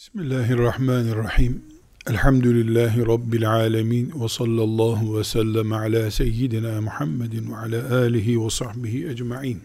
Bismillahirrahmanirrahim. 0.00 1.62
Elhamdülillahi 2.06 3.06
Rabbil 3.06 3.50
alemin 3.50 4.12
ve 4.22 4.28
sallallahu 4.28 5.18
ve 5.18 5.24
sellem 5.24 5.72
ala 5.72 6.10
seyyidina 6.10 6.80
Muhammedin 6.80 7.52
ve 7.52 7.56
ala 7.56 7.96
alihi 7.96 8.44
ve 8.44 8.50
sahbihi 8.50 9.08
ecma'in. 9.08 9.62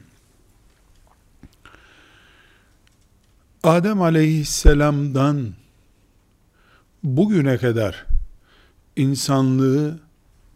Adem 3.64 4.02
aleyhisselamdan 4.02 5.54
bugüne 7.04 7.58
kadar 7.58 8.06
insanlığı 8.96 10.00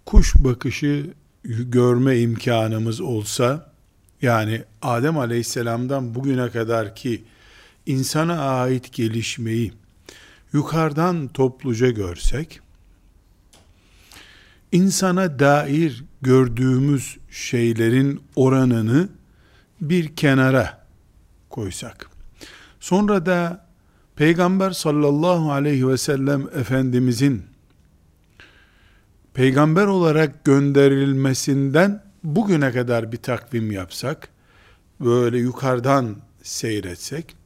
kuş 0.05 0.35
bakışı 0.35 1.05
görme 1.43 2.19
imkanımız 2.19 3.01
olsa, 3.01 3.71
yani 4.21 4.63
Adem 4.81 5.17
aleyhisselamdan 5.17 6.15
bugüne 6.15 6.49
kadar 6.49 6.95
ki 6.95 7.23
insana 7.89 8.39
ait 8.39 8.93
gelişmeyi 8.93 9.73
yukarıdan 10.53 11.27
topluca 11.27 11.89
görsek, 11.89 12.59
insana 14.71 15.39
dair 15.39 16.03
gördüğümüz 16.21 17.17
şeylerin 17.31 18.21
oranını 18.35 19.09
bir 19.81 20.15
kenara 20.15 20.87
koysak, 21.49 22.09
sonra 22.79 23.25
da 23.25 23.69
Peygamber 24.15 24.71
sallallahu 24.71 25.51
aleyhi 25.51 25.87
ve 25.87 25.97
sellem 25.97 26.47
Efendimizin 26.55 27.43
peygamber 29.33 29.85
olarak 29.85 30.45
gönderilmesinden 30.45 32.03
bugüne 32.23 32.71
kadar 32.71 33.11
bir 33.11 33.17
takvim 33.17 33.71
yapsak, 33.71 34.29
böyle 34.99 35.37
yukarıdan 35.37 36.17
seyretsek, 36.43 37.38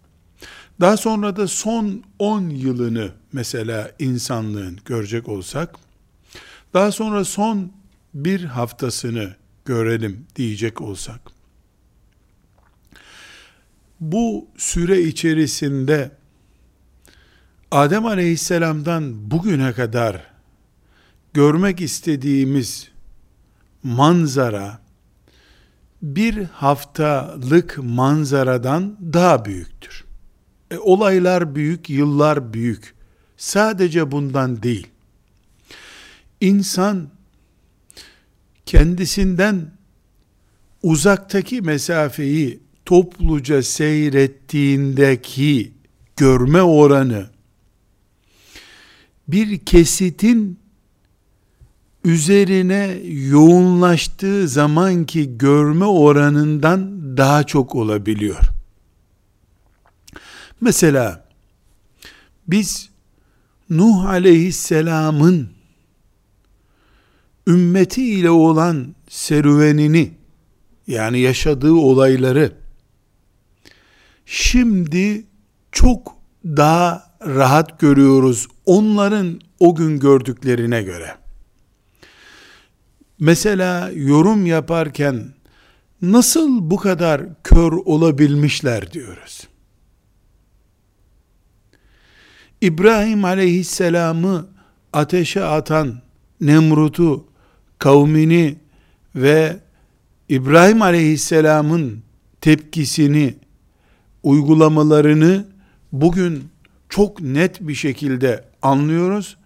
daha 0.80 0.98
sonra 0.98 1.36
da 1.36 1.48
son 1.48 2.04
10 2.20 2.50
yılını 2.50 3.12
mesela 3.34 3.92
insanlığın 4.00 4.80
görecek 4.86 5.30
olsak, 5.30 5.76
daha 6.74 6.92
sonra 6.92 7.26
son 7.26 7.72
bir 8.14 8.44
haftasını 8.44 9.36
görelim 9.66 10.26
diyecek 10.36 10.82
olsak, 10.82 11.22
bu 14.00 14.48
süre 14.58 15.02
içerisinde 15.02 16.12
Adem 17.72 18.06
Aleyhisselam'dan 18.06 19.32
bugüne 19.32 19.74
kadar 19.74 20.28
görmek 21.34 21.82
istediğimiz 21.82 22.90
manzara 23.84 24.80
bir 26.02 26.44
haftalık 26.44 27.78
manzaradan 27.78 28.98
daha 29.14 29.46
büyüktür. 29.46 30.03
E, 30.74 30.78
olaylar 30.78 31.56
büyük, 31.56 31.90
yıllar 31.90 32.54
büyük. 32.54 32.94
Sadece 33.38 34.12
bundan 34.12 34.64
değil. 34.64 34.88
İnsan 36.42 37.10
kendisinden 38.66 39.72
uzaktaki 40.84 41.62
mesafeyi 41.62 42.60
topluca 42.86 43.64
seyrettiğindeki 43.64 45.72
görme 46.18 46.62
oranı 46.62 47.30
bir 49.28 49.60
kesitin 49.60 50.60
üzerine 52.06 53.00
yoğunlaştığı 53.30 54.48
zamanki 54.48 55.38
görme 55.38 55.86
oranından 55.86 57.18
daha 57.18 57.44
çok 57.44 57.76
olabiliyor. 57.76 58.53
Mesela 60.64 61.26
biz 62.48 62.90
Nuh 63.70 64.06
aleyhisselamın 64.06 65.50
ümmeti 67.48 68.06
ile 68.06 68.30
olan 68.30 68.96
serüvenini 69.10 70.12
yani 70.88 71.20
yaşadığı 71.20 71.74
olayları 71.74 72.54
şimdi 74.26 75.26
çok 75.72 76.16
daha 76.46 77.18
rahat 77.26 77.80
görüyoruz 77.80 78.48
onların 78.66 79.42
o 79.60 79.76
gün 79.76 80.00
gördüklerine 80.00 80.84
göre. 80.84 81.16
Mesela 83.20 83.92
yorum 83.96 84.46
yaparken 84.46 85.34
nasıl 86.02 86.72
bu 86.72 86.78
kadar 86.78 87.22
kör 87.44 87.72
olabilmişler 87.72 88.94
diyoruz. 88.94 89.53
İbrahim 92.64 93.26
aleyhisselamı 93.26 94.48
ateşe 94.94 95.44
atan 95.44 96.02
Nemrut'u, 96.42 97.26
kavmini 97.80 98.56
ve 99.16 99.60
İbrahim 100.30 100.82
aleyhisselamın 100.82 102.04
tepkisini, 102.42 103.36
uygulamalarını 104.24 105.48
bugün 105.92 106.44
çok 106.90 107.22
net 107.22 107.62
bir 107.62 107.76
şekilde 107.76 108.46
anlıyoruz. 108.62 109.38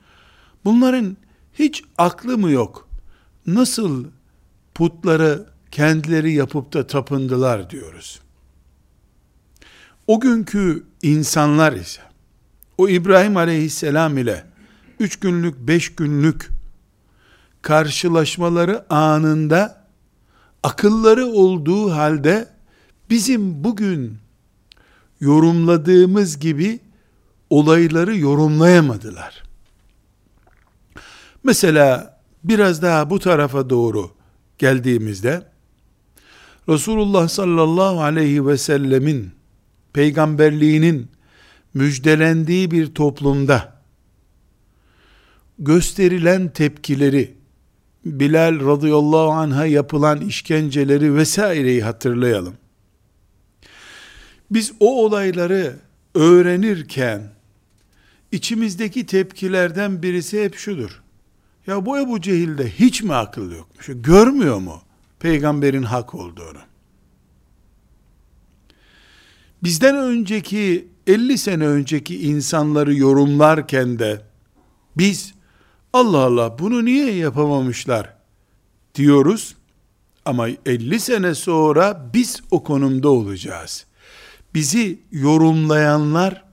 Bunların 0.66 1.17
hiç 1.53 1.83
aklı 1.97 2.38
mı 2.38 2.51
yok? 2.51 2.89
Nasıl 3.47 4.06
putları 4.75 5.45
kendileri 5.72 6.33
yapıp 6.33 6.73
da 6.73 6.88
tapındılar 6.88 7.69
diyoruz. 7.69 8.19
O 10.07 10.19
günkü 10.19 10.83
insanlar 11.01 11.73
ise 11.73 12.06
o 12.77 12.89
İbrahim 12.89 13.38
aleyhisselam 13.38 14.17
ile 14.17 14.45
üç 14.99 15.19
günlük, 15.19 15.57
beş 15.57 15.95
günlük 15.95 16.49
karşılaşmaları 17.61 18.93
anında 18.93 19.88
akılları 20.63 21.25
olduğu 21.25 21.91
halde 21.91 22.47
bizim 23.09 23.63
bugün 23.63 24.17
yorumladığımız 25.19 26.39
gibi 26.39 26.79
olayları 27.49 28.17
yorumlayamadılar. 28.17 29.44
Mesela 31.44 32.19
biraz 32.44 32.81
daha 32.81 33.09
bu 33.09 33.19
tarafa 33.19 33.69
doğru 33.69 34.11
geldiğimizde 34.57 35.44
Resulullah 36.69 37.27
sallallahu 37.27 38.01
aleyhi 38.01 38.47
ve 38.47 38.57
sellemin 38.57 39.31
peygamberliğinin 39.94 41.07
müjdelendiği 41.77 42.71
bir 42.71 42.95
toplumda 42.95 43.77
gösterilen 45.59 46.49
tepkileri, 46.49 47.38
Bilal 48.05 48.65
radıyallahu 48.67 49.31
anh'a 49.31 49.65
yapılan 49.65 50.21
işkenceleri 50.21 51.15
vesaireyi 51.15 51.83
hatırlayalım. 51.83 52.55
Biz 54.51 54.71
o 54.79 55.05
olayları 55.05 55.75
öğrenirken 56.15 57.21
içimizdeki 58.31 59.05
tepkilerden 59.05 60.03
birisi 60.03 60.44
hep 60.44 60.55
şudur. 60.55 61.01
Ya 61.67 61.85
bu 61.85 61.99
Ebu 61.99 62.21
Cehil'de 62.21 62.69
hiç 62.69 63.03
mi 63.03 63.13
akıl 63.13 63.51
yokmuş? 63.51 63.89
Görmüyor 63.89 64.57
mu 64.57 64.81
peygamberin 65.19 65.83
hak 65.83 66.15
olduğunu? 66.15 66.59
Bizden 69.63 69.95
önceki 69.95 70.88
50 71.07 71.38
sene 71.38 71.68
önceki 71.68 72.22
insanları 72.22 72.95
yorumlarken 72.95 74.00
de 74.00 74.22
biz 74.97 75.34
Allah 75.94 76.18
Allah 76.18 76.59
bunu 76.59 76.85
niye 76.85 77.13
yapamamışlar 77.13 78.13
diyoruz. 78.95 79.56
Ama 80.25 80.47
50 80.66 81.00
sene 81.00 81.35
sonra 81.35 82.09
biz 82.13 82.41
o 82.51 82.63
konumda 82.63 83.09
olacağız. 83.09 83.85
Bizi 84.53 85.00
yorumlayanlar 85.12 86.44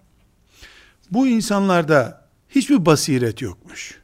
bu 1.10 1.26
insanlarda 1.26 2.28
hiçbir 2.48 2.86
basiret 2.86 3.42
yokmuş. 3.42 4.00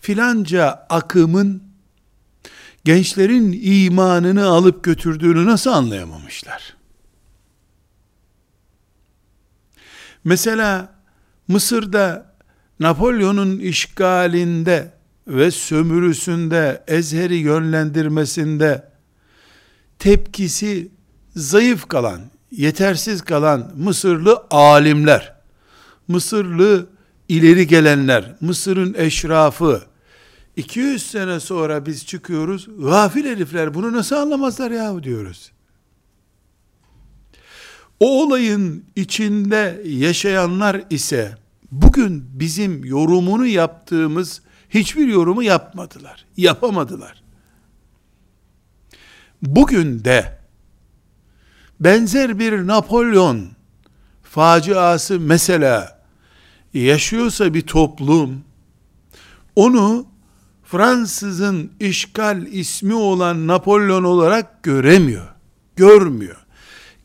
Filanca 0.00 0.86
akımın 0.90 1.62
gençlerin 2.84 3.60
imanını 3.62 4.46
alıp 4.46 4.84
götürdüğünü 4.84 5.46
nasıl 5.46 5.70
anlayamamışlar? 5.70 6.77
Mesela 10.24 10.94
Mısır'da 11.48 12.34
Napolyon'un 12.80 13.58
işgalinde 13.58 14.92
ve 15.28 15.50
sömürüsünde, 15.50 16.84
Ezher'i 16.88 17.34
yönlendirmesinde 17.34 18.88
tepkisi 19.98 20.88
zayıf 21.36 21.88
kalan, 21.88 22.20
yetersiz 22.50 23.22
kalan 23.22 23.72
Mısırlı 23.76 24.44
alimler, 24.50 25.34
Mısırlı 26.08 26.86
ileri 27.28 27.66
gelenler, 27.66 28.34
Mısır'ın 28.40 28.94
eşrafı, 28.98 29.82
200 30.56 31.10
sene 31.10 31.40
sonra 31.40 31.86
biz 31.86 32.06
çıkıyoruz, 32.06 32.68
gafil 32.78 33.24
herifler 33.24 33.74
bunu 33.74 33.92
nasıl 33.92 34.16
anlamazlar 34.16 34.70
yahu 34.70 35.02
diyoruz. 35.02 35.52
O 38.00 38.22
olayın 38.22 38.84
içinde 38.96 39.82
yaşayanlar 39.84 40.82
ise 40.90 41.36
bugün 41.72 42.24
bizim 42.32 42.84
yorumunu 42.84 43.46
yaptığımız 43.46 44.42
hiçbir 44.70 45.06
yorumu 45.08 45.42
yapmadılar. 45.42 46.24
Yapamadılar. 46.36 47.22
Bugün 49.42 50.04
de 50.04 50.38
benzer 51.80 52.38
bir 52.38 52.66
Napolyon 52.66 53.48
faciası 54.22 55.20
mesela 55.20 56.02
yaşıyorsa 56.74 57.54
bir 57.54 57.62
toplum 57.62 58.44
onu 59.56 60.06
Fransızın 60.64 61.72
işgal 61.80 62.46
ismi 62.46 62.94
olan 62.94 63.46
Napolyon 63.46 64.04
olarak 64.04 64.62
göremiyor. 64.62 65.28
Görmüyor. 65.76 66.46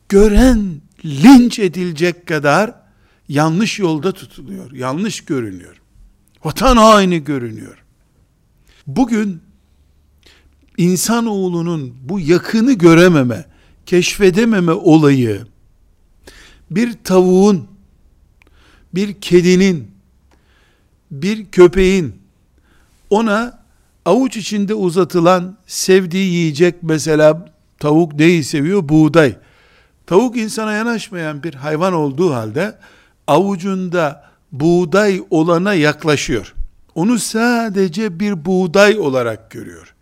Gören 0.08 0.80
linç 1.04 1.58
edilecek 1.58 2.26
kadar 2.26 2.74
yanlış 3.28 3.78
yolda 3.78 4.12
tutuluyor. 4.12 4.72
Yanlış 4.72 5.20
görünüyor. 5.20 5.80
Vatan 6.44 6.76
haini 6.76 7.24
görünüyor. 7.24 7.84
Bugün 8.86 9.40
insanoğlunun 10.76 11.94
bu 12.02 12.20
yakını 12.20 12.72
görememe, 12.72 13.44
keşfedememe 13.86 14.72
olayı 14.72 15.46
bir 16.70 16.92
tavuğun, 17.04 17.68
bir 18.94 19.20
kedinin, 19.20 19.90
bir 21.10 21.50
köpeğin 21.50 22.14
ona 23.10 23.64
avuç 24.04 24.36
içinde 24.36 24.74
uzatılan 24.74 25.56
sevdiği 25.66 26.32
yiyecek 26.32 26.74
mesela 26.82 27.54
tavuk 27.78 28.14
neyi 28.14 28.44
seviyor? 28.44 28.88
Buğday. 28.88 29.36
Tavuk 30.06 30.36
insana 30.36 30.72
yanaşmayan 30.72 31.42
bir 31.42 31.54
hayvan 31.54 31.92
olduğu 31.92 32.34
halde 32.34 32.78
avucunda 33.26 34.24
buğday 34.52 35.22
olana 35.30 35.74
yaklaşıyor. 35.74 36.54
Onu 36.94 37.18
sadece 37.18 38.20
bir 38.20 38.44
buğday 38.44 38.98
olarak 38.98 39.50
görüyor. 39.50 39.94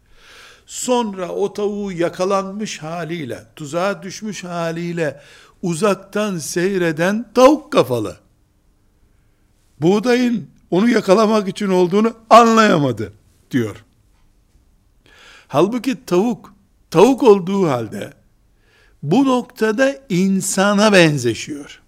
Sonra 0.67 1.29
o 1.29 1.53
tavuğu 1.53 1.93
yakalanmış 1.93 2.83
haliyle, 2.83 3.45
tuzağa 3.57 4.03
düşmüş 4.03 4.45
haliyle 4.45 5.21
uzaktan 5.63 6.39
seyreden 6.39 7.27
tavuk 7.35 7.73
kafalı. 7.73 8.17
Buğdayın 9.81 10.51
onu 10.71 10.89
yakalamak 10.89 11.49
için 11.49 11.69
olduğunu 11.69 12.13
anlayamadı 12.31 13.13
diyor. 13.51 13.85
Halbuki 15.49 16.05
tavuk, 16.07 16.55
tavuk 16.91 17.23
olduğu 17.23 17.69
halde 17.69 18.13
bu 19.03 19.25
noktada 19.25 19.97
insana 20.09 20.93
benzeşiyor. 20.93 21.83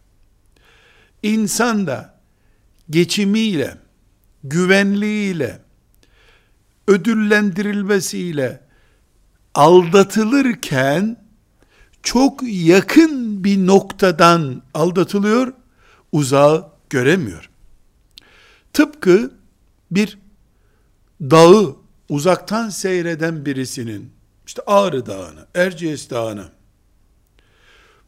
İnsan 1.22 1.86
da 1.86 2.20
geçimiyle, 2.90 3.78
güvenliğiyle, 4.44 5.60
ödüllendirilmesiyle 6.88 8.60
aldatılırken 9.54 11.24
çok 12.02 12.40
yakın 12.42 13.44
bir 13.44 13.66
noktadan 13.66 14.62
aldatılıyor, 14.74 15.52
uzağı 16.12 16.70
göremiyor. 16.90 17.50
Tıpkı 18.72 19.30
bir 19.90 20.18
dağı 21.20 21.76
uzaktan 22.08 22.68
seyreden 22.68 23.46
birisinin, 23.46 24.12
işte 24.46 24.62
Ağrı 24.66 25.06
Dağı'nı, 25.06 25.46
Erciyes 25.54 26.10
Dağı'nı, 26.10 26.48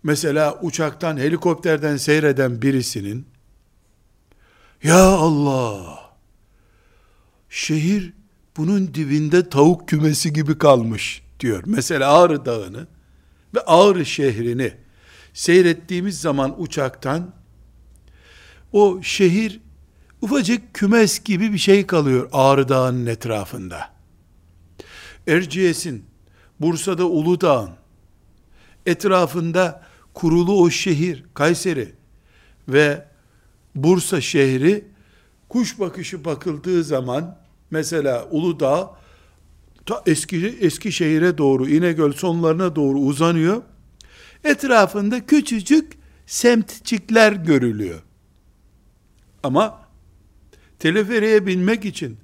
mesela 0.07 0.59
uçaktan, 0.63 1.17
helikopterden 1.17 1.97
seyreden 1.97 2.63
birisinin, 2.63 3.27
ya 4.83 5.05
Allah, 5.05 6.11
şehir 7.49 8.13
bunun 8.57 8.95
dibinde 8.95 9.49
tavuk 9.49 9.89
kümesi 9.89 10.33
gibi 10.33 10.59
kalmış 10.59 11.23
diyor. 11.41 11.63
Mesela 11.67 12.13
Ağrı 12.13 12.45
Dağı'nı 12.45 12.87
ve 13.55 13.61
Ağrı 13.61 14.07
şehrini 14.07 14.73
seyrettiğimiz 15.33 16.21
zaman 16.21 16.63
uçaktan 16.63 17.35
o 18.73 19.03
şehir 19.03 19.61
ufacık 20.21 20.75
kümes 20.75 21.25
gibi 21.25 21.53
bir 21.53 21.59
şey 21.59 21.87
kalıyor 21.87 22.29
Ağrı 22.33 22.69
Dağı'nın 22.69 23.07
etrafında. 23.07 23.91
Erciyes'in, 25.27 26.05
Bursa'da 26.61 27.05
Uludağ'ın 27.05 27.71
etrafında 28.87 29.87
kurulu 30.17 30.63
o 30.63 30.71
şehir, 30.71 31.25
Kayseri 31.35 31.93
ve 32.69 33.05
Bursa 33.75 34.21
şehri 34.21 34.85
kuş 35.49 35.81
bakışı 35.81 36.25
bakıldığı 36.25 36.85
zaman 36.85 37.39
mesela 37.71 38.29
Uludağ 38.31 38.97
ta 39.87 40.03
eski 40.07 40.59
eski 40.61 40.93
şehire 40.93 41.39
doğru 41.39 41.69
İnegöl 41.69 42.13
sonlarına 42.13 42.77
doğru 42.77 42.99
uzanıyor. 42.99 43.63
Etrafında 44.45 45.27
küçücük 45.27 45.93
semtçikler 46.27 47.33
görülüyor. 47.33 48.03
Ama 49.43 49.81
teleferiğe 50.79 51.47
binmek 51.47 51.85
için 51.85 52.19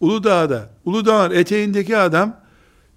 Uludağ'da, 0.00 0.70
Uludağ'ın 0.84 1.30
eteğindeki 1.30 1.96
adam 1.96 2.40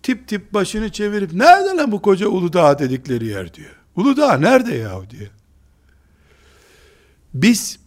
tip 0.03 0.27
tip 0.27 0.53
başını 0.53 0.91
çevirip 0.91 1.33
nerede 1.33 1.69
lan 1.69 1.91
bu 1.91 2.01
koca 2.01 2.27
Uludağ 2.27 2.79
dedikleri 2.79 3.25
yer 3.25 3.53
diyor. 3.53 3.80
Uludağ 3.95 4.37
nerede 4.37 4.75
yahu 4.75 5.09
diyor. 5.09 5.31
Biz 7.33 7.79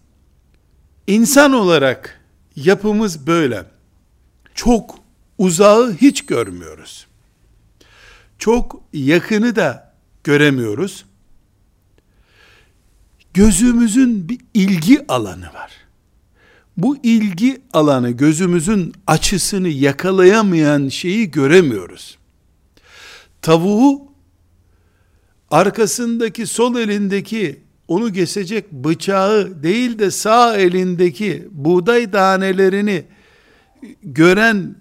insan 1.07 1.53
olarak 1.53 2.21
yapımız 2.57 3.27
böyle. 3.27 3.65
Çok 4.55 4.99
uzağı 5.39 5.93
hiç 5.93 6.27
görmüyoruz. 6.27 7.07
Çok 8.39 8.83
yakını 8.93 9.57
da 9.57 9.95
göremiyoruz. 10.25 11.05
Gözümüzün 13.35 14.29
bir 14.29 14.41
ilgi 14.55 15.07
alanı 15.09 15.47
var 15.47 15.85
bu 16.77 16.97
ilgi 17.03 17.63
alanı 17.73 18.11
gözümüzün 18.11 18.93
açısını 19.07 19.69
yakalayamayan 19.69 20.89
şeyi 20.89 21.31
göremiyoruz. 21.31 22.19
Tavuğu 23.43 24.13
arkasındaki 25.51 26.47
sol 26.47 26.77
elindeki 26.77 27.61
onu 27.89 28.13
kesecek 28.13 28.73
bıçağı 28.73 29.63
değil 29.63 29.99
de 29.99 30.11
sağ 30.11 30.57
elindeki 30.57 31.49
buğday 31.51 32.11
tanelerini 32.11 33.05
gören 34.03 34.77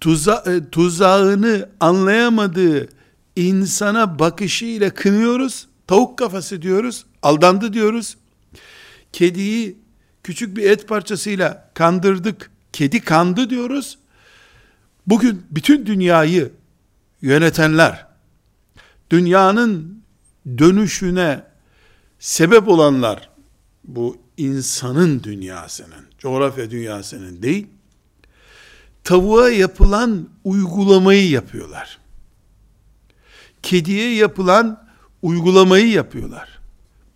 tuza, 0.00 0.44
e, 0.46 0.70
tuzağını 0.70 1.68
anlayamadığı 1.80 2.88
insana 3.36 4.18
bakışıyla 4.18 4.90
kınıyoruz. 4.90 5.68
Tavuk 5.86 6.18
kafası 6.18 6.62
diyoruz. 6.62 7.06
Aldandı 7.22 7.72
diyoruz. 7.72 8.16
Kediyi 9.12 9.76
küçük 10.22 10.56
bir 10.56 10.70
et 10.70 10.88
parçasıyla 10.88 11.70
kandırdık, 11.74 12.50
kedi 12.72 13.00
kandı 13.00 13.50
diyoruz. 13.50 13.98
Bugün 15.06 15.42
bütün 15.50 15.86
dünyayı 15.86 16.52
yönetenler, 17.22 18.06
dünyanın 19.10 20.02
dönüşüne 20.58 21.44
sebep 22.18 22.68
olanlar, 22.68 23.30
bu 23.84 24.16
insanın 24.36 25.22
dünyasının, 25.22 26.04
coğrafya 26.18 26.70
dünyasının 26.70 27.42
değil, 27.42 27.66
tavuğa 29.04 29.50
yapılan 29.50 30.28
uygulamayı 30.44 31.30
yapıyorlar. 31.30 31.98
Kediye 33.62 34.14
yapılan 34.14 34.88
uygulamayı 35.22 35.90
yapıyorlar. 35.90 36.58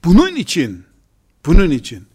Bunun 0.05 0.37
için, 0.37 0.85
bunun 1.47 1.71
için 1.71 2.07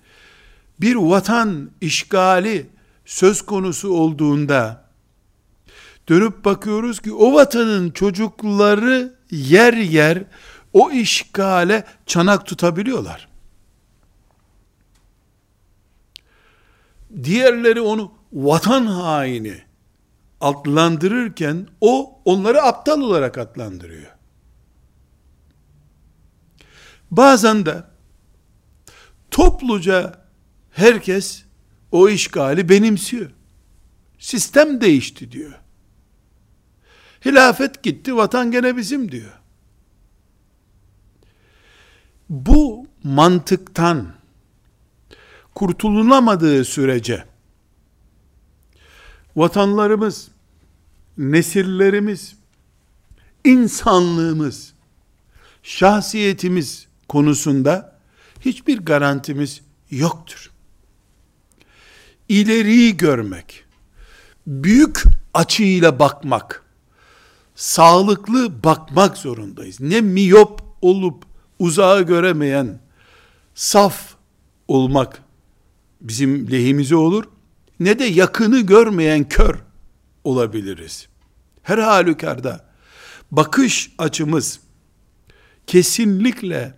bir 0.79 0.96
vatan 0.96 1.72
işgali 1.81 2.65
söz 3.05 3.41
konusu 3.41 3.89
olduğunda 3.89 4.89
dönüp 6.10 6.46
bakıyoruz 6.46 7.00
ki 7.00 7.13
o 7.13 7.34
vatanın 7.34 7.91
çocukları 7.91 9.16
yer 9.31 9.74
yer 9.74 10.24
o 10.74 10.91
işgale 10.91 11.84
çanak 12.05 12.46
tutabiliyorlar. 12.46 13.27
Diğerleri 17.24 17.81
onu 17.81 18.12
vatan 18.34 18.86
haini 18.86 19.62
adlandırırken 20.41 21.67
o 21.81 22.19
onları 22.25 22.62
aptal 22.62 23.01
olarak 23.01 23.38
adlandırıyor. 23.38 24.12
Bazen 27.12 27.65
de 27.65 27.84
topluca 29.31 30.25
herkes 30.72 31.43
o 31.91 32.10
işgali 32.10 32.69
benimsiyor. 32.69 33.31
Sistem 34.19 34.81
değişti 34.81 35.31
diyor. 35.31 35.53
Hilafet 37.25 37.83
gitti, 37.83 38.15
vatan 38.15 38.51
gene 38.51 38.77
bizim 38.77 39.12
diyor. 39.12 39.38
bu 42.29 42.88
mantıktan 43.03 44.13
kurtulunamadığı 45.55 46.65
sürece 46.65 47.25
vatanlarımız, 49.36 50.27
nesillerimiz, 51.17 52.36
insanlığımız, 53.43 54.74
şahsiyetimiz 55.63 56.88
konusunda 57.09 58.00
hiçbir 58.41 58.77
garantimiz 58.79 59.62
yoktur. 59.91 60.51
İleriyi 62.29 62.97
görmek, 62.97 63.65
büyük 64.47 65.03
açıyla 65.33 66.00
bakmak, 66.00 66.63
sağlıklı 67.57 68.63
bakmak 68.63 69.17
zorundayız. 69.17 69.81
Ne 69.81 70.01
miyop 70.01 70.61
olup 70.81 71.23
uzağı 71.59 72.01
göremeyen 72.01 72.79
saf 73.55 74.15
olmak 74.67 75.21
bizim 76.01 76.51
lehimize 76.51 76.95
olur 76.95 77.23
ne 77.79 77.99
de 77.99 78.03
yakını 78.03 78.59
görmeyen 78.59 79.29
kör 79.29 79.55
olabiliriz. 80.23 81.07
Her 81.63 81.77
halükarda 81.77 82.65
bakış 83.31 83.91
açımız 83.97 84.59
kesinlikle 85.67 86.77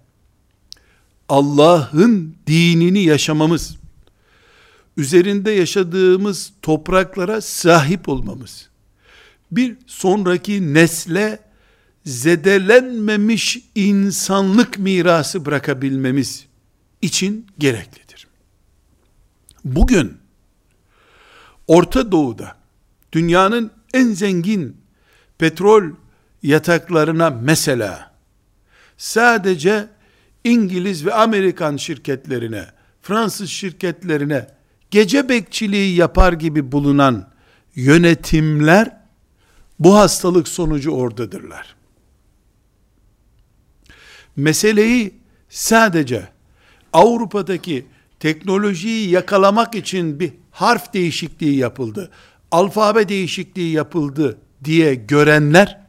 Allah'ın 1.29 2.35
dinini 2.47 3.03
yaşamamız, 3.03 3.77
üzerinde 4.97 5.51
yaşadığımız 5.51 6.53
topraklara 6.61 7.41
sahip 7.41 8.09
olmamız, 8.09 8.68
bir 9.51 9.77
sonraki 9.87 10.73
nesle 10.73 11.39
zedelenmemiş 12.05 13.59
insanlık 13.75 14.79
mirası 14.79 15.45
bırakabilmemiz 15.45 16.45
için 17.01 17.47
gereklidir. 17.57 18.27
Bugün 19.65 20.17
Orta 21.67 22.11
Doğu'da 22.11 22.57
dünyanın 23.11 23.71
en 23.93 24.07
zengin 24.07 24.77
petrol 25.37 25.83
yataklarına 26.43 27.29
mesela 27.29 28.11
sadece 28.97 29.87
İngiliz 30.43 31.05
ve 31.05 31.13
Amerikan 31.13 31.77
şirketlerine, 31.77 32.65
Fransız 33.01 33.49
şirketlerine 33.49 34.47
gece 34.91 35.29
bekçiliği 35.29 35.95
yapar 35.95 36.33
gibi 36.33 36.71
bulunan 36.71 37.29
yönetimler 37.75 38.98
bu 39.79 39.95
hastalık 39.97 40.47
sonucu 40.47 40.91
oradadırlar. 40.91 41.75
Meseleyi 44.35 45.13
sadece 45.49 46.29
Avrupa'daki 46.93 47.85
teknolojiyi 48.19 49.09
yakalamak 49.09 49.75
için 49.75 50.19
bir 50.19 50.33
harf 50.51 50.93
değişikliği 50.93 51.55
yapıldı, 51.55 52.11
alfabe 52.51 53.09
değişikliği 53.09 53.71
yapıldı 53.71 54.37
diye 54.63 54.95
görenler, 54.95 55.79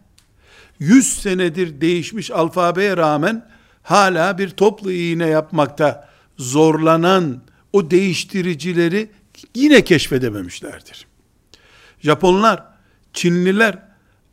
100 0.79 1.21
senedir 1.21 1.81
değişmiş 1.81 2.31
alfabeye 2.31 2.97
rağmen 2.97 3.49
hala 3.83 4.39
bir 4.39 4.51
toplu 4.51 4.93
iğne 4.93 5.27
yapmakta 5.27 6.09
zorlanan 6.39 7.43
o 7.73 7.91
değiştiricileri 7.91 9.11
yine 9.55 9.85
keşfedememişlerdir. 9.85 11.07
Japonlar, 12.01 12.70
Çinliler 13.13 13.79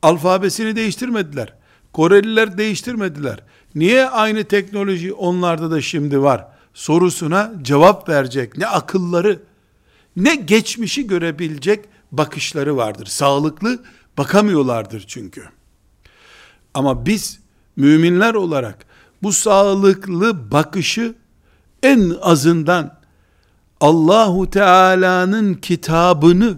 alfabesini 0.01 0.75
değiştirmediler. 0.75 1.53
Koreliler 1.93 2.57
değiştirmediler. 2.57 3.39
Niye 3.75 4.10
aynı 4.10 4.43
teknoloji 4.43 5.13
onlarda 5.13 5.72
da 5.72 5.81
şimdi 5.81 6.22
var? 6.22 6.48
Sorusuna 6.74 7.53
cevap 7.62 8.10
verecek 8.10 8.57
ne 8.57 8.67
akılları 8.67 9.39
ne 10.15 10.36
geçmişi 10.36 11.07
görebilecek 11.07 11.86
bakışları 12.12 12.77
vardır. 12.77 13.05
Sağlıklı 13.05 13.79
bakamıyorlardır 14.17 15.05
çünkü. 15.07 15.43
Ama 16.74 17.05
biz 17.05 17.39
müminler 17.75 18.34
olarak 18.34 18.86
bu 19.24 19.34
sağlıklı 19.34 20.51
bakışı 20.51 21.15
en 21.84 22.13
azından 22.22 23.00
Allahu 23.81 24.50
Teala'nın 24.50 25.53
kitabını 25.53 26.57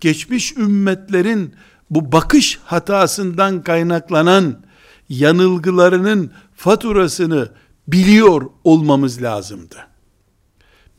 geçmiş 0.00 0.56
ümmetlerin 0.56 1.54
bu 1.90 2.12
bakış 2.12 2.58
hatasından 2.64 3.62
kaynaklanan 3.62 4.62
yanılgılarının 5.08 6.30
faturasını 6.56 7.48
biliyor 7.88 8.50
olmamız 8.64 9.22
lazımdı. 9.22 9.76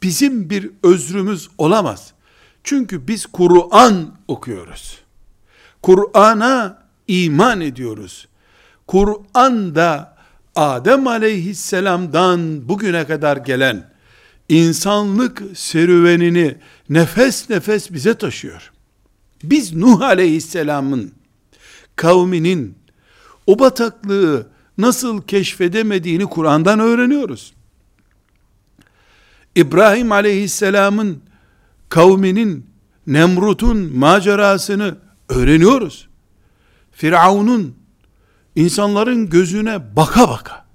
Bizim 0.04 0.50
bir 0.50 0.70
özrümüz 0.84 1.50
olamaz. 1.58 2.14
Çünkü 2.64 3.08
biz 3.08 3.26
Kur'an 3.26 4.16
okuyoruz. 4.28 5.00
Kur'an'a 5.82 6.84
iman 7.08 7.62
ediyoruz. 7.62 8.28
Kur'an'da 8.88 10.12
Adem 10.56 11.08
aleyhisselamdan 11.08 12.70
bugüne 12.70 13.08
kadar 13.08 13.38
gelen 13.38 13.92
insanlık 14.50 15.42
serüvenini 15.54 16.58
nefes 16.90 17.50
nefes 17.50 17.92
bize 17.92 18.14
taşıyor. 18.14 18.71
Biz 19.44 19.76
Nuh 19.76 20.02
aleyhisselamın 20.02 21.12
kavminin 21.96 22.76
o 23.48 23.60
bataklığı 23.60 24.48
nasıl 24.78 25.22
keşfedemediğini 25.22 26.26
Kur'an'dan 26.26 26.80
öğreniyoruz. 26.80 27.54
İbrahim 29.56 30.12
aleyhisselamın 30.12 31.22
kavminin 31.90 32.66
Nemrut'un 33.08 33.98
macerasını 33.98 34.98
öğreniyoruz. 35.30 36.08
Firavun'un 36.92 37.76
insanların 38.56 39.30
gözüne 39.30 39.96
baka 39.96 40.30
baka 40.30 40.66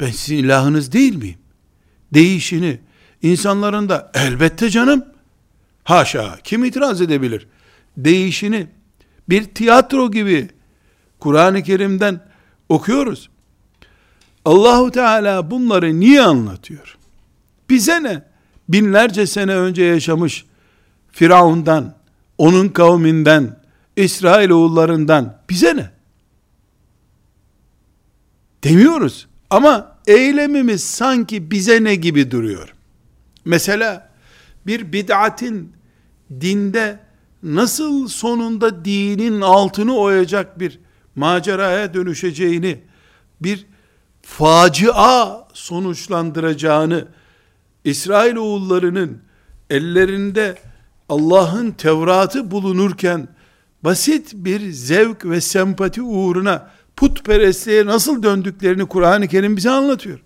ben 0.00 0.10
sizin 0.10 0.36
ilahınız 0.36 0.92
değil 0.92 1.16
miyim? 1.16 1.38
Değişini 2.14 2.80
insanların 3.22 3.88
da 3.88 4.10
elbette 4.14 4.70
canım 4.70 5.04
haşa 5.84 6.38
kim 6.44 6.64
itiraz 6.64 7.00
edebilir? 7.00 7.46
Değişini 7.98 8.66
bir 9.28 9.44
tiyatro 9.44 10.10
gibi 10.10 10.48
Kur'an-ı 11.18 11.62
Kerim'den 11.62 12.20
okuyoruz. 12.68 13.30
Allahu 14.44 14.90
Teala 14.90 15.50
bunları 15.50 16.00
niye 16.00 16.22
anlatıyor? 16.22 16.98
Bize 17.70 18.02
ne? 18.02 18.22
Binlerce 18.68 19.26
sene 19.26 19.56
önce 19.56 19.82
yaşamış 19.82 20.44
Firavundan, 21.12 21.94
onun 22.38 22.68
kavminden, 22.68 23.60
İsrail 23.96 24.50
oğullarından 24.50 25.38
bize 25.50 25.76
ne? 25.76 25.90
Demiyoruz. 28.64 29.26
Ama 29.50 29.98
eylemimiz 30.06 30.84
sanki 30.84 31.50
bize 31.50 31.84
ne 31.84 31.94
gibi 31.94 32.30
duruyor. 32.30 32.74
Mesela 33.44 34.10
bir 34.66 34.92
bid'atin 34.92 35.72
dinde 36.40 37.07
nasıl 37.42 38.08
sonunda 38.08 38.84
dinin 38.84 39.40
altını 39.40 39.96
oyacak 39.96 40.60
bir 40.60 40.80
maceraya 41.16 41.94
dönüşeceğini, 41.94 42.80
bir 43.40 43.66
facia 44.22 45.46
sonuçlandıracağını, 45.52 47.08
İsrail 47.84 48.36
oğullarının 48.36 49.22
ellerinde 49.70 50.58
Allah'ın 51.08 51.70
Tevrat'ı 51.70 52.50
bulunurken, 52.50 53.28
basit 53.84 54.32
bir 54.34 54.70
zevk 54.70 55.24
ve 55.24 55.40
sempati 55.40 56.02
uğruna 56.02 56.70
putperestliğe 56.96 57.86
nasıl 57.86 58.22
döndüklerini 58.22 58.86
Kur'an-ı 58.86 59.28
Kerim 59.28 59.56
bize 59.56 59.70
anlatıyor. 59.70 60.20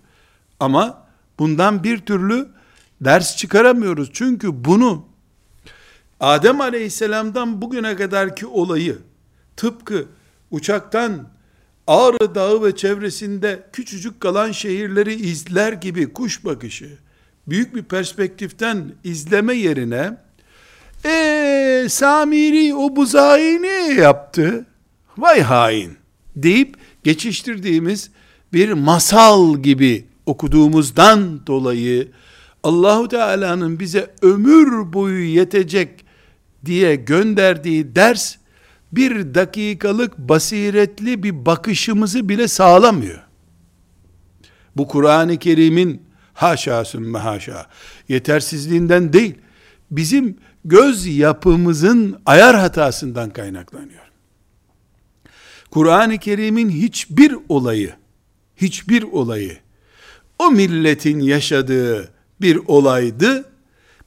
Ama 0.59 1.07
bundan 1.39 1.83
bir 1.83 1.97
türlü 1.97 2.49
ders 3.01 3.37
çıkaramıyoruz. 3.37 4.09
Çünkü 4.13 4.65
bunu 4.65 5.05
Adem 6.23 6.61
Aleyhisselam'dan 6.61 7.61
bugüne 7.61 7.95
kadarki 7.95 8.45
olayı 8.45 8.97
tıpkı 9.57 10.05
uçaktan 10.51 11.27
Ağrı 11.87 12.35
Dağı 12.35 12.63
ve 12.63 12.75
çevresinde 12.75 13.63
küçücük 13.73 14.19
kalan 14.19 14.51
şehirleri 14.51 15.13
izler 15.13 15.73
gibi 15.73 16.13
kuş 16.13 16.45
bakışı, 16.45 16.97
büyük 17.47 17.75
bir 17.75 17.83
perspektiften 17.83 18.91
izleme 19.03 19.53
yerine, 19.53 20.17
e 21.05 21.85
Samiri 21.89 22.75
o 22.75 22.95
buzağı 22.95 23.37
ne 23.37 23.93
yaptı? 23.93 24.65
Vay 25.17 25.41
hain 25.41 25.97
deyip 26.35 26.77
geçiştirdiğimiz 27.03 28.11
bir 28.53 28.73
masal 28.73 29.57
gibi 29.57 30.05
okuduğumuzdan 30.25 31.47
dolayı 31.47 32.11
Allahu 32.63 33.07
Teala'nın 33.07 33.79
bize 33.79 34.13
ömür 34.21 34.93
boyu 34.93 35.33
yetecek 35.33 36.02
diye 36.65 36.95
gönderdiği 36.95 37.95
ders 37.95 38.35
bir 38.91 39.35
dakikalık 39.35 40.17
basiretli 40.17 41.23
bir 41.23 41.45
bakışımızı 41.45 42.29
bile 42.29 42.47
sağlamıyor. 42.47 43.21
Bu 44.75 44.87
Kur'an-ı 44.87 45.37
Kerim'in 45.37 46.03
haşa 46.33 46.85
sümme 46.85 47.19
haşa 47.19 47.67
yetersizliğinden 48.09 49.13
değil, 49.13 49.35
bizim 49.91 50.37
göz 50.65 51.05
yapımızın 51.05 52.21
ayar 52.25 52.55
hatasından 52.55 53.29
kaynaklanıyor. 53.29 54.03
Kur'an-ı 55.71 56.17
Kerim'in 56.17 56.69
hiçbir 56.69 57.35
olayı, 57.49 57.93
hiçbir 58.57 59.03
olayı 59.03 59.57
o 60.39 60.51
milletin 60.51 61.19
yaşadığı 61.19 62.13
bir 62.41 62.55
olaydı. 62.67 63.45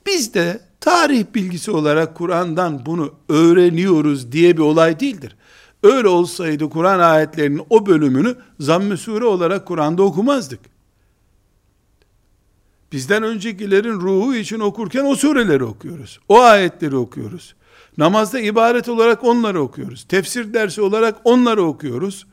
Biz 0.06 0.34
de 0.34 0.60
tarih 0.86 1.24
bilgisi 1.34 1.70
olarak 1.70 2.14
Kur'an'dan 2.14 2.86
bunu 2.86 3.14
öğreniyoruz 3.28 4.32
diye 4.32 4.56
bir 4.56 4.62
olay 4.62 5.00
değildir. 5.00 5.36
Öyle 5.82 6.08
olsaydı 6.08 6.70
Kur'an 6.70 6.98
ayetlerinin 7.00 7.62
o 7.70 7.86
bölümünü 7.86 8.36
zamm-ı 8.60 8.96
sure 8.96 9.24
olarak 9.24 9.66
Kur'an'da 9.66 10.02
okumazdık. 10.02 10.60
Bizden 12.92 13.22
öncekilerin 13.22 14.00
ruhu 14.00 14.34
için 14.34 14.60
okurken 14.60 15.04
o 15.04 15.16
sureleri 15.16 15.64
okuyoruz. 15.64 16.20
O 16.28 16.40
ayetleri 16.40 16.96
okuyoruz. 16.96 17.54
Namazda 17.98 18.40
ibaret 18.40 18.88
olarak 18.88 19.24
onları 19.24 19.62
okuyoruz. 19.62 20.04
Tefsir 20.04 20.54
dersi 20.54 20.82
olarak 20.82 21.16
onları 21.24 21.62
okuyoruz. 21.62 22.26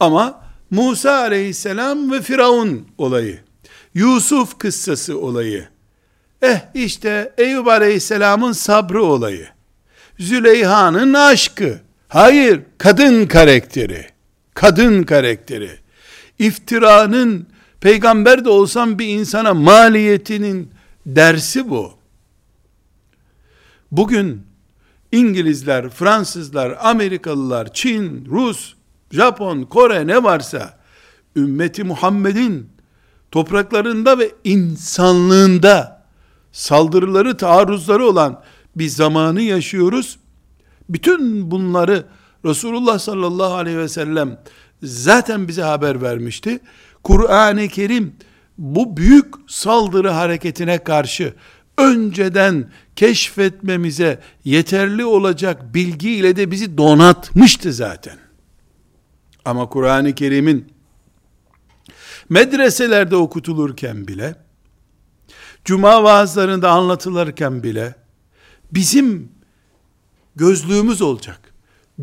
Ama 0.00 0.40
Musa 0.70 1.12
aleyhisselam 1.12 2.12
ve 2.12 2.20
Firavun 2.20 2.86
olayı, 2.98 3.40
Yusuf 3.94 4.58
kıssası 4.58 5.18
olayı, 5.18 5.68
eh 6.42 6.60
işte 6.74 7.34
Eyüp 7.38 7.66
aleyhisselamın 7.66 8.52
sabrı 8.52 9.02
olayı, 9.02 9.48
Züleyha'nın 10.18 11.14
aşkı, 11.14 11.80
hayır 12.08 12.60
kadın 12.78 13.26
karakteri, 13.26 14.06
kadın 14.54 15.02
karakteri, 15.02 15.70
iftiranın 16.38 17.46
peygamber 17.80 18.44
de 18.44 18.48
olsam 18.48 18.98
bir 18.98 19.06
insana 19.06 19.54
maliyetinin 19.54 20.70
dersi 21.06 21.70
bu. 21.70 21.92
Bugün 23.92 24.46
İngilizler, 25.12 25.88
Fransızlar, 25.88 26.76
Amerikalılar, 26.80 27.72
Çin, 27.72 28.26
Rus, 28.30 28.74
Japon, 29.10 29.62
Kore 29.62 30.06
ne 30.06 30.22
varsa 30.22 30.78
ümmeti 31.36 31.84
Muhammed'in 31.84 32.70
topraklarında 33.30 34.18
ve 34.18 34.30
insanlığında 34.44 35.95
saldırıları, 36.56 37.36
taarruzları 37.36 38.06
olan 38.06 38.42
bir 38.76 38.88
zamanı 38.88 39.42
yaşıyoruz. 39.42 40.18
Bütün 40.88 41.50
bunları 41.50 42.04
Resulullah 42.44 42.98
sallallahu 42.98 43.54
aleyhi 43.54 43.78
ve 43.78 43.88
sellem 43.88 44.38
zaten 44.82 45.48
bize 45.48 45.62
haber 45.62 46.02
vermişti. 46.02 46.60
Kur'an-ı 47.02 47.68
Kerim 47.68 48.16
bu 48.58 48.96
büyük 48.96 49.34
saldırı 49.46 50.10
hareketine 50.10 50.84
karşı 50.84 51.34
önceden 51.78 52.70
keşfetmemize 52.96 54.20
yeterli 54.44 55.04
olacak 55.04 55.74
bilgi 55.74 56.10
ile 56.10 56.36
de 56.36 56.50
bizi 56.50 56.78
donatmıştı 56.78 57.72
zaten. 57.72 58.18
Ama 59.44 59.68
Kur'an-ı 59.68 60.14
Kerim'in 60.14 60.72
medreselerde 62.28 63.16
okutulurken 63.16 64.08
bile, 64.08 64.45
cuma 65.66 66.02
vaazlarında 66.04 66.70
anlatılırken 66.70 67.62
bile, 67.62 67.94
bizim 68.72 69.28
gözlüğümüz 70.36 71.02
olacak, 71.02 71.54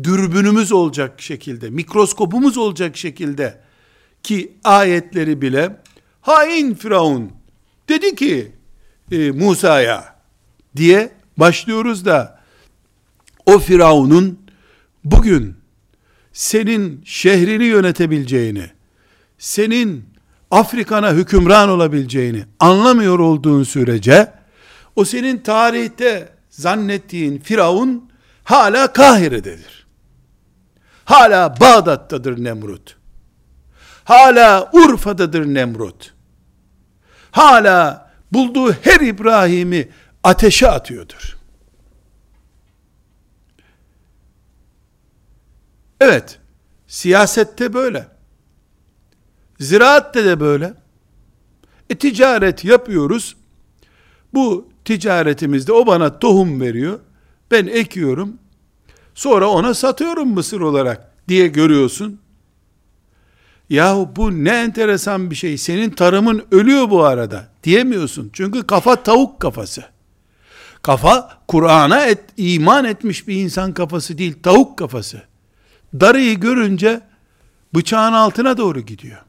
dürbünümüz 0.02 0.72
olacak 0.72 1.22
şekilde, 1.22 1.70
mikroskopumuz 1.70 2.58
olacak 2.58 2.96
şekilde 2.96 3.60
ki 4.22 4.52
ayetleri 4.64 5.42
bile 5.42 5.80
hain 6.20 6.74
Firavun 6.74 7.32
dedi 7.88 8.14
ki 8.14 8.52
e, 9.12 9.30
Musa'ya 9.30 10.16
diye 10.76 11.12
başlıyoruz 11.36 12.04
da 12.04 12.40
o 13.46 13.58
Firavun'un 13.58 14.38
bugün 15.04 15.56
senin 16.32 17.02
şehrini 17.04 17.64
yönetebileceğini, 17.64 18.70
senin 19.38 20.13
Afrika'na 20.54 21.12
hükümran 21.12 21.68
olabileceğini 21.68 22.44
anlamıyor 22.60 23.18
olduğun 23.18 23.62
sürece 23.62 24.32
o 24.96 25.04
senin 25.04 25.38
tarihte 25.38 26.28
zannettiğin 26.50 27.38
Firavun 27.38 28.10
hala 28.44 28.92
Kahire'dedir. 28.92 29.86
Hala 31.04 31.60
Bağdat'tadır 31.60 32.44
Nemrut. 32.44 32.96
Hala 34.04 34.70
Urfa'dadır 34.72 35.46
Nemrut. 35.46 36.14
Hala 37.30 38.10
bulduğu 38.32 38.72
her 38.72 39.00
İbrahim'i 39.00 39.88
ateşe 40.22 40.68
atıyordur. 40.68 41.36
Evet, 46.00 46.38
siyasette 46.86 47.74
böyle. 47.74 48.13
Ziraatte 49.60 50.24
de 50.24 50.40
böyle. 50.40 50.74
E 51.90 51.94
ticaret 51.94 52.64
yapıyoruz. 52.64 53.36
Bu 54.34 54.68
ticaretimizde 54.84 55.72
o 55.72 55.86
bana 55.86 56.18
tohum 56.18 56.60
veriyor. 56.60 56.98
Ben 57.50 57.66
ekiyorum. 57.66 58.38
Sonra 59.14 59.48
ona 59.48 59.74
satıyorum 59.74 60.28
mısır 60.28 60.60
olarak 60.60 61.14
diye 61.28 61.48
görüyorsun. 61.48 62.20
Yahu 63.70 64.08
bu 64.16 64.44
ne 64.44 64.50
enteresan 64.50 65.30
bir 65.30 65.34
şey. 65.34 65.58
Senin 65.58 65.90
tarımın 65.90 66.44
ölüyor 66.50 66.90
bu 66.90 67.04
arada 67.04 67.48
diyemiyorsun. 67.64 68.30
Çünkü 68.32 68.66
kafa 68.66 69.02
tavuk 69.02 69.40
kafası. 69.40 69.84
Kafa 70.82 71.38
Kur'an'a 71.48 72.06
et, 72.06 72.20
iman 72.36 72.84
etmiş 72.84 73.28
bir 73.28 73.34
insan 73.36 73.72
kafası 73.72 74.18
değil, 74.18 74.34
tavuk 74.42 74.78
kafası. 74.78 75.22
Darıyı 76.00 76.40
görünce 76.40 77.00
bıçağın 77.74 78.12
altına 78.12 78.56
doğru 78.56 78.80
gidiyor. 78.80 79.20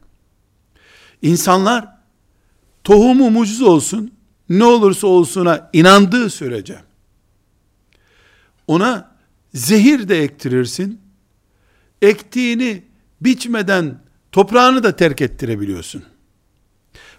İnsanlar 1.22 1.98
tohumu 2.84 3.32
muciz 3.32 3.62
olsun, 3.62 4.14
ne 4.50 4.64
olursa 4.64 5.08
olsuna 5.08 5.70
inandığı 5.74 6.30
sürece 6.30 6.86
ona 8.68 9.16
zehir 9.54 10.10
de 10.10 10.24
ektirirsin. 10.24 11.02
Ektiğini 12.02 12.84
biçmeden 13.22 14.00
toprağını 14.32 14.84
da 14.84 14.96
terk 14.96 15.22
ettirebiliyorsun. 15.22 16.04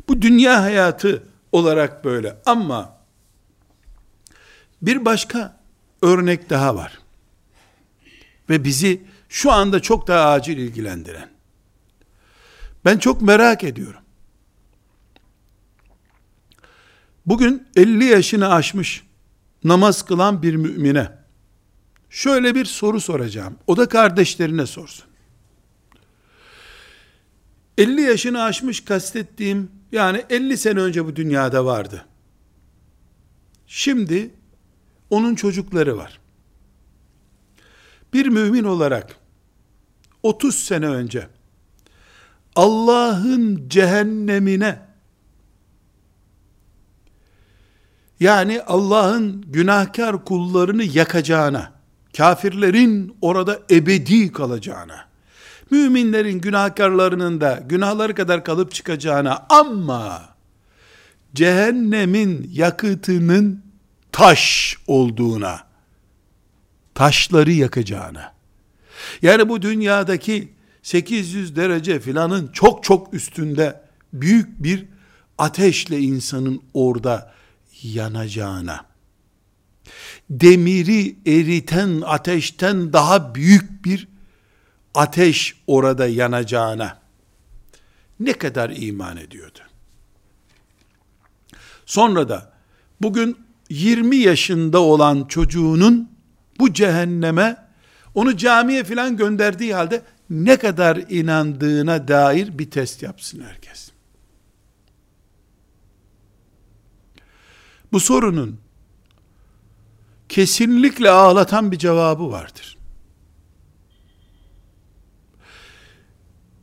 Bu 0.08 0.22
dünya 0.22 0.62
hayatı 0.62 1.22
olarak 1.52 2.04
böyle 2.04 2.36
ama 2.46 2.96
bir 4.82 5.04
başka 5.04 5.60
örnek 6.02 6.50
daha 6.50 6.76
var. 6.76 6.98
Ve 8.50 8.64
bizi 8.64 9.02
şu 9.28 9.52
anda 9.52 9.80
çok 9.80 10.06
daha 10.08 10.30
acil 10.30 10.58
ilgilendiren. 10.58 11.35
Ben 12.86 12.98
çok 12.98 13.22
merak 13.22 13.64
ediyorum. 13.64 14.00
Bugün 17.26 17.68
50 17.76 18.04
yaşını 18.04 18.48
aşmış 18.48 19.04
namaz 19.64 20.02
kılan 20.02 20.42
bir 20.42 20.54
mümine 20.54 21.12
şöyle 22.10 22.54
bir 22.54 22.64
soru 22.64 23.00
soracağım. 23.00 23.56
O 23.66 23.76
da 23.76 23.88
kardeşlerine 23.88 24.66
sorsun. 24.66 25.04
50 27.78 28.00
yaşını 28.00 28.42
aşmış 28.42 28.84
kastettiğim 28.84 29.70
yani 29.92 30.24
50 30.30 30.58
sene 30.58 30.80
önce 30.80 31.04
bu 31.04 31.16
dünyada 31.16 31.64
vardı. 31.64 32.04
Şimdi 33.66 34.30
onun 35.10 35.34
çocukları 35.34 35.96
var. 35.96 36.20
Bir 38.12 38.26
mümin 38.26 38.64
olarak 38.64 39.16
30 40.22 40.54
sene 40.54 40.86
önce 40.86 41.28
Allah'ın 42.56 43.68
cehennemine. 43.68 44.78
Yani 48.20 48.62
Allah'ın 48.62 49.44
günahkar 49.46 50.24
kullarını 50.24 50.84
yakacağına, 50.84 51.72
kafirlerin 52.16 53.16
orada 53.20 53.60
ebedi 53.70 54.32
kalacağına, 54.32 55.08
müminlerin 55.70 56.40
günahkarlarının 56.40 57.40
da 57.40 57.62
günahları 57.68 58.14
kadar 58.14 58.44
kalıp 58.44 58.74
çıkacağına 58.74 59.46
ama 59.48 60.28
cehennemin 61.34 62.50
yakıtının 62.52 63.62
taş 64.12 64.76
olduğuna, 64.86 65.66
taşları 66.94 67.52
yakacağına, 67.52 68.32
yani 69.22 69.48
bu 69.48 69.62
dünyadaki 69.62 70.55
800 70.86 71.56
derece 71.56 72.00
filanın 72.00 72.50
çok 72.52 72.84
çok 72.84 73.14
üstünde 73.14 73.80
büyük 74.12 74.62
bir 74.62 74.84
ateşle 75.38 75.98
insanın 75.98 76.62
orada 76.74 77.32
yanacağına, 77.82 78.84
demiri 80.30 81.16
eriten 81.26 82.00
ateşten 82.00 82.92
daha 82.92 83.34
büyük 83.34 83.84
bir 83.84 84.08
ateş 84.94 85.56
orada 85.66 86.06
yanacağına, 86.06 86.98
ne 88.20 88.32
kadar 88.32 88.70
iman 88.70 89.16
ediyordu? 89.16 89.58
Sonra 91.86 92.28
da 92.28 92.52
bugün 93.02 93.36
20 93.70 94.16
yaşında 94.16 94.80
olan 94.80 95.24
çocuğunun 95.24 96.10
bu 96.58 96.72
cehenneme 96.72 97.66
onu 98.14 98.36
camiye 98.36 98.84
filan 98.84 99.16
gönderdiği 99.16 99.74
halde 99.74 100.02
ne 100.30 100.56
kadar 100.56 100.96
inandığına 100.96 102.08
dair 102.08 102.58
bir 102.58 102.70
test 102.70 103.02
yapsın 103.02 103.40
herkes. 103.40 103.90
Bu 107.92 108.00
sorunun 108.00 108.60
kesinlikle 110.28 111.10
ağlatan 111.10 111.72
bir 111.72 111.78
cevabı 111.78 112.30
vardır. 112.30 112.78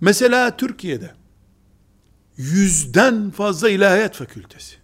Mesela 0.01 0.57
Türkiye'de 0.57 1.11
yüzden 2.37 3.31
fazla 3.31 3.69
ilahiyat 3.69 4.15
fakültesi, 4.15 4.75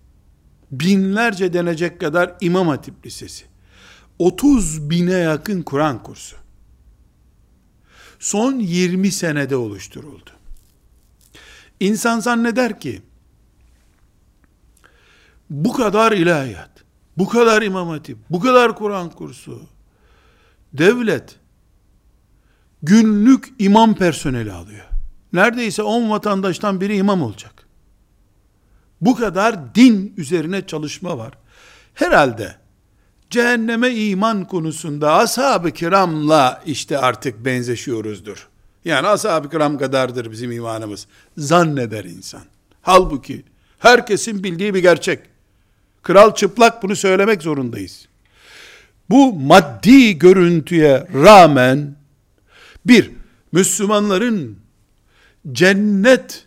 binlerce 0.71 1.53
denecek 1.53 1.99
kadar 1.99 2.35
İmam 2.41 2.67
Hatip 2.67 3.05
Lisesi, 3.05 3.45
30 4.19 4.89
bine 4.89 5.13
yakın 5.13 5.61
Kur'an 5.61 6.03
kursu, 6.03 6.35
son 8.19 8.60
20 8.60 9.12
senede 9.12 9.55
oluşturuldu. 9.55 10.29
İnsan 11.79 12.19
zanneder 12.19 12.79
ki, 12.79 13.01
bu 15.49 15.73
kadar 15.73 16.12
ilahiyat, 16.12 16.71
bu 17.17 17.29
kadar 17.29 17.62
imam 17.62 17.88
hatip, 17.88 18.17
bu 18.29 18.39
kadar 18.39 18.75
Kur'an 18.75 19.10
kursu, 19.10 19.62
devlet, 20.73 21.36
günlük 22.84 23.53
imam 23.60 23.95
personeli 23.95 24.51
alıyor. 24.51 24.86
Neredeyse 25.34 25.84
10 25.84 26.10
vatandaştan 26.10 26.82
biri 26.82 26.97
imam 26.97 27.21
olacak. 27.21 27.67
Bu 29.01 29.15
kadar 29.15 29.75
din 29.75 30.13
üzerine 30.17 30.67
çalışma 30.67 31.17
var. 31.17 31.34
Herhalde 31.93 32.55
cehenneme 33.29 33.89
iman 33.89 34.45
konusunda 34.45 35.13
ashab-ı 35.13 35.71
kiramla 35.71 36.63
işte 36.65 36.97
artık 36.97 37.45
benzeşiyoruzdur. 37.45 38.47
Yani 38.85 39.07
ashab-ı 39.07 39.49
kiram 39.49 39.77
kadardır 39.77 40.31
bizim 40.31 40.51
imanımız. 40.51 41.07
Zanneder 41.37 42.03
insan. 42.03 42.41
Halbuki 42.81 43.43
herkesin 43.79 44.43
bildiği 44.43 44.73
bir 44.73 44.79
gerçek. 44.79 45.19
Kral 46.03 46.35
çıplak 46.35 46.83
bunu 46.83 46.95
söylemek 46.95 47.41
zorundayız. 47.41 48.07
Bu 49.09 49.33
maddi 49.33 50.19
görüntüye 50.19 51.07
rağmen 51.13 51.95
bir, 52.85 53.11
Müslümanların 53.51 54.57
cennet 55.51 56.45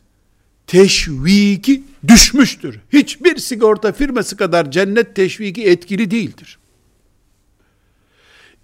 teşviki 0.66 1.82
düşmüştür. 2.08 2.80
Hiçbir 2.92 3.36
sigorta 3.36 3.92
firması 3.92 4.36
kadar 4.36 4.70
cennet 4.70 5.16
teşviki 5.16 5.64
etkili 5.64 6.10
değildir. 6.10 6.58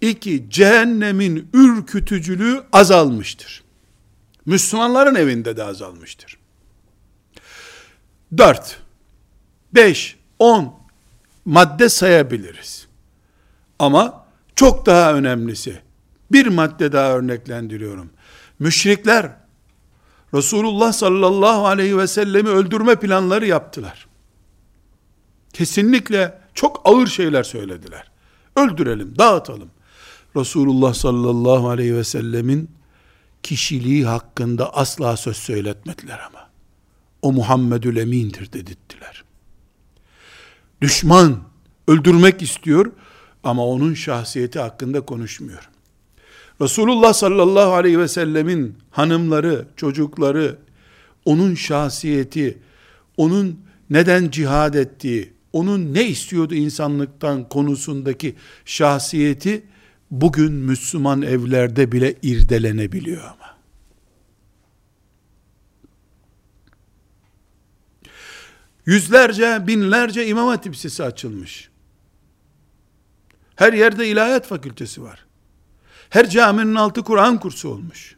İki, 0.01 0.49
cehennemin 0.49 1.49
ürkütücülüğü 1.53 2.63
azalmıştır. 2.73 3.63
Müslümanların 4.45 5.15
evinde 5.15 5.57
de 5.57 5.63
azalmıştır. 5.63 6.37
Dört, 8.37 8.79
beş, 9.75 10.17
on 10.39 10.73
madde 11.45 11.89
sayabiliriz. 11.89 12.87
Ama 13.79 14.25
çok 14.55 14.85
daha 14.85 15.13
önemlisi, 15.13 15.81
bir 16.31 16.47
madde 16.47 16.91
daha 16.91 17.11
örneklendiriyorum. 17.11 18.09
Müşrikler, 18.59 19.31
Resulullah 20.33 20.93
sallallahu 20.93 21.67
aleyhi 21.67 21.97
ve 21.97 22.07
sellemi 22.07 22.49
öldürme 22.49 22.95
planları 22.95 23.47
yaptılar. 23.47 24.07
Kesinlikle 25.53 26.39
çok 26.53 26.81
ağır 26.85 27.07
şeyler 27.07 27.43
söylediler. 27.43 28.11
Öldürelim, 28.55 29.17
dağıtalım. 29.17 29.71
Resulullah 30.35 30.93
sallallahu 30.93 31.69
aleyhi 31.69 31.95
ve 31.95 32.03
sellemin 32.03 32.69
kişiliği 33.43 34.05
hakkında 34.05 34.75
asla 34.75 35.17
söz 35.17 35.37
söyletmediler 35.37 36.19
ama. 36.27 36.49
O 37.21 37.31
Muhammedül 37.31 37.97
Emin'dir 37.97 38.53
dedirttiler. 38.53 39.23
Düşman 40.81 41.43
öldürmek 41.87 42.41
istiyor 42.41 42.91
ama 43.43 43.65
onun 43.65 43.93
şahsiyeti 43.93 44.59
hakkında 44.59 45.01
konuşmuyor. 45.01 45.69
Resulullah 46.61 47.13
sallallahu 47.13 47.73
aleyhi 47.73 47.99
ve 47.99 48.07
sellemin 48.07 48.77
hanımları, 48.91 49.67
çocukları, 49.75 50.57
onun 51.25 51.55
şahsiyeti, 51.55 52.57
onun 53.17 53.59
neden 53.89 54.29
cihad 54.29 54.73
ettiği, 54.73 55.33
onun 55.53 55.93
ne 55.93 56.07
istiyordu 56.07 56.55
insanlıktan 56.55 57.49
konusundaki 57.49 58.35
şahsiyeti 58.65 59.63
bugün 60.11 60.51
Müslüman 60.51 61.21
evlerde 61.21 61.91
bile 61.91 62.15
irdelenebiliyor 62.21 63.23
ama. 63.23 63.57
Yüzlerce, 68.85 69.67
binlerce 69.67 70.27
imam 70.27 70.47
hatip 70.47 70.75
açılmış. 71.03 71.69
Her 73.55 73.73
yerde 73.73 74.07
ilahiyat 74.07 74.47
fakültesi 74.47 75.03
var. 75.03 75.25
Her 76.09 76.29
caminin 76.29 76.75
altı 76.75 77.03
Kur'an 77.03 77.39
kursu 77.39 77.69
olmuş. 77.69 78.17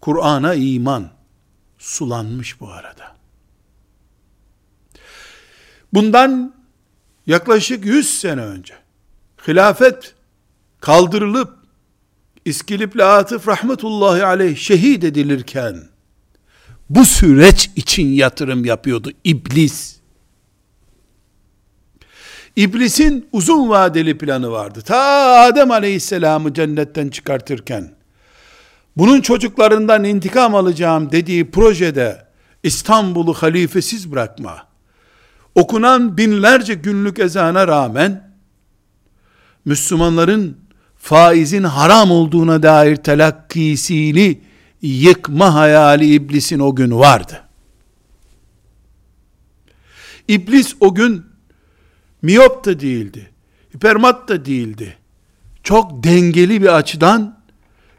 Kur'an'a 0.00 0.54
iman 0.54 1.10
sulanmış 1.78 2.60
bu 2.60 2.72
arada. 2.72 3.16
Bundan 5.92 6.54
yaklaşık 7.26 7.84
100 7.84 8.20
sene 8.20 8.40
önce 8.40 8.85
hilafet 9.48 10.14
kaldırılıp 10.80 11.56
İskilip'le 12.44 13.00
Atıf 13.00 13.48
rahmetullahi 13.48 14.24
aleyh 14.24 14.56
şehit 14.56 15.04
edilirken 15.04 15.82
bu 16.90 17.04
süreç 17.04 17.70
için 17.76 18.06
yatırım 18.06 18.64
yapıyordu 18.64 19.10
iblis. 19.24 19.96
İblisin 22.56 23.28
uzun 23.32 23.68
vadeli 23.68 24.18
planı 24.18 24.50
vardı. 24.50 24.82
Ta 24.82 24.98
Adem 25.40 25.70
aleyhisselamı 25.70 26.54
cennetten 26.54 27.08
çıkartırken, 27.08 27.94
bunun 28.96 29.20
çocuklarından 29.20 30.04
intikam 30.04 30.54
alacağım 30.54 31.12
dediği 31.12 31.50
projede, 31.50 32.26
İstanbul'u 32.62 33.34
halifesiz 33.34 34.12
bırakma, 34.12 34.66
okunan 35.54 36.18
binlerce 36.18 36.74
günlük 36.74 37.18
ezana 37.18 37.68
rağmen, 37.68 38.25
Müslümanların 39.66 40.56
faizin 40.96 41.62
haram 41.62 42.10
olduğuna 42.10 42.62
dair 42.62 42.96
telakkisini 42.96 44.40
yıkma 44.82 45.54
hayali 45.54 46.06
iblisin 46.14 46.58
o 46.58 46.74
gün 46.74 46.98
vardı. 46.98 47.42
İblis 50.28 50.74
o 50.80 50.94
gün 50.94 51.26
miyop 52.22 52.64
da 52.64 52.80
değildi. 52.80 53.30
Hipermat 53.74 54.28
da 54.28 54.44
değildi. 54.44 54.96
Çok 55.62 56.04
dengeli 56.04 56.62
bir 56.62 56.76
açıdan 56.76 57.38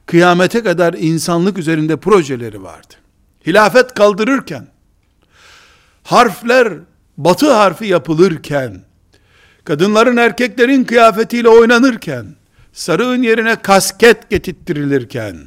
kıyamete 0.06 0.63
kadar 0.63 0.93
insanlık 0.93 1.58
üzerinde 1.58 1.97
projeleri 1.97 2.63
vardı. 2.63 2.93
Hilafet 3.47 3.93
kaldırırken, 3.93 4.67
harfler 6.03 6.73
batı 7.17 7.53
harfi 7.53 7.86
yapılırken, 7.86 8.87
kadınların 9.67 10.17
erkeklerin 10.17 10.84
kıyafetiyle 10.84 11.49
oynanırken, 11.49 12.25
sarığın 12.73 13.21
yerine 13.21 13.56
kasket 13.56 14.30
getirttirilirken, 14.30 15.38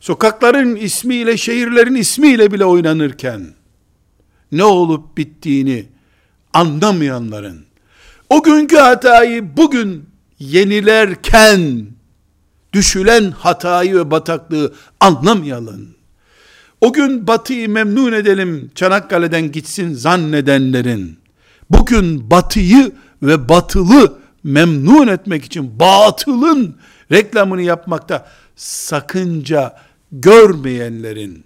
sokakların 0.00 0.76
ismiyle, 0.76 1.36
şehirlerin 1.36 1.94
ismiyle 1.94 2.52
bile 2.52 2.64
oynanırken, 2.64 3.46
ne 4.52 4.64
olup 4.64 5.16
bittiğini 5.16 5.86
anlamayanların, 6.52 7.64
o 8.30 8.42
günkü 8.42 8.76
hatayı 8.76 9.56
bugün 9.56 10.04
yenilerken, 10.38 11.86
düşülen 12.72 13.30
hatayı 13.30 13.94
ve 13.94 14.10
bataklığı 14.10 14.74
anlamayalım. 15.00 15.88
O 16.80 16.92
gün 16.92 17.26
batıyı 17.26 17.68
memnun 17.68 18.12
edelim, 18.12 18.70
Çanakkale'den 18.74 19.52
gitsin 19.52 19.94
zannedenlerin, 19.94 21.18
bugün 21.70 22.30
batıyı 22.30 22.92
ve 23.26 23.48
batılı 23.48 24.18
memnun 24.44 25.08
etmek 25.08 25.44
için 25.44 25.80
batılın 25.80 26.76
reklamını 27.12 27.62
yapmakta 27.62 28.28
sakınca 28.56 29.76
görmeyenlerin 30.12 31.44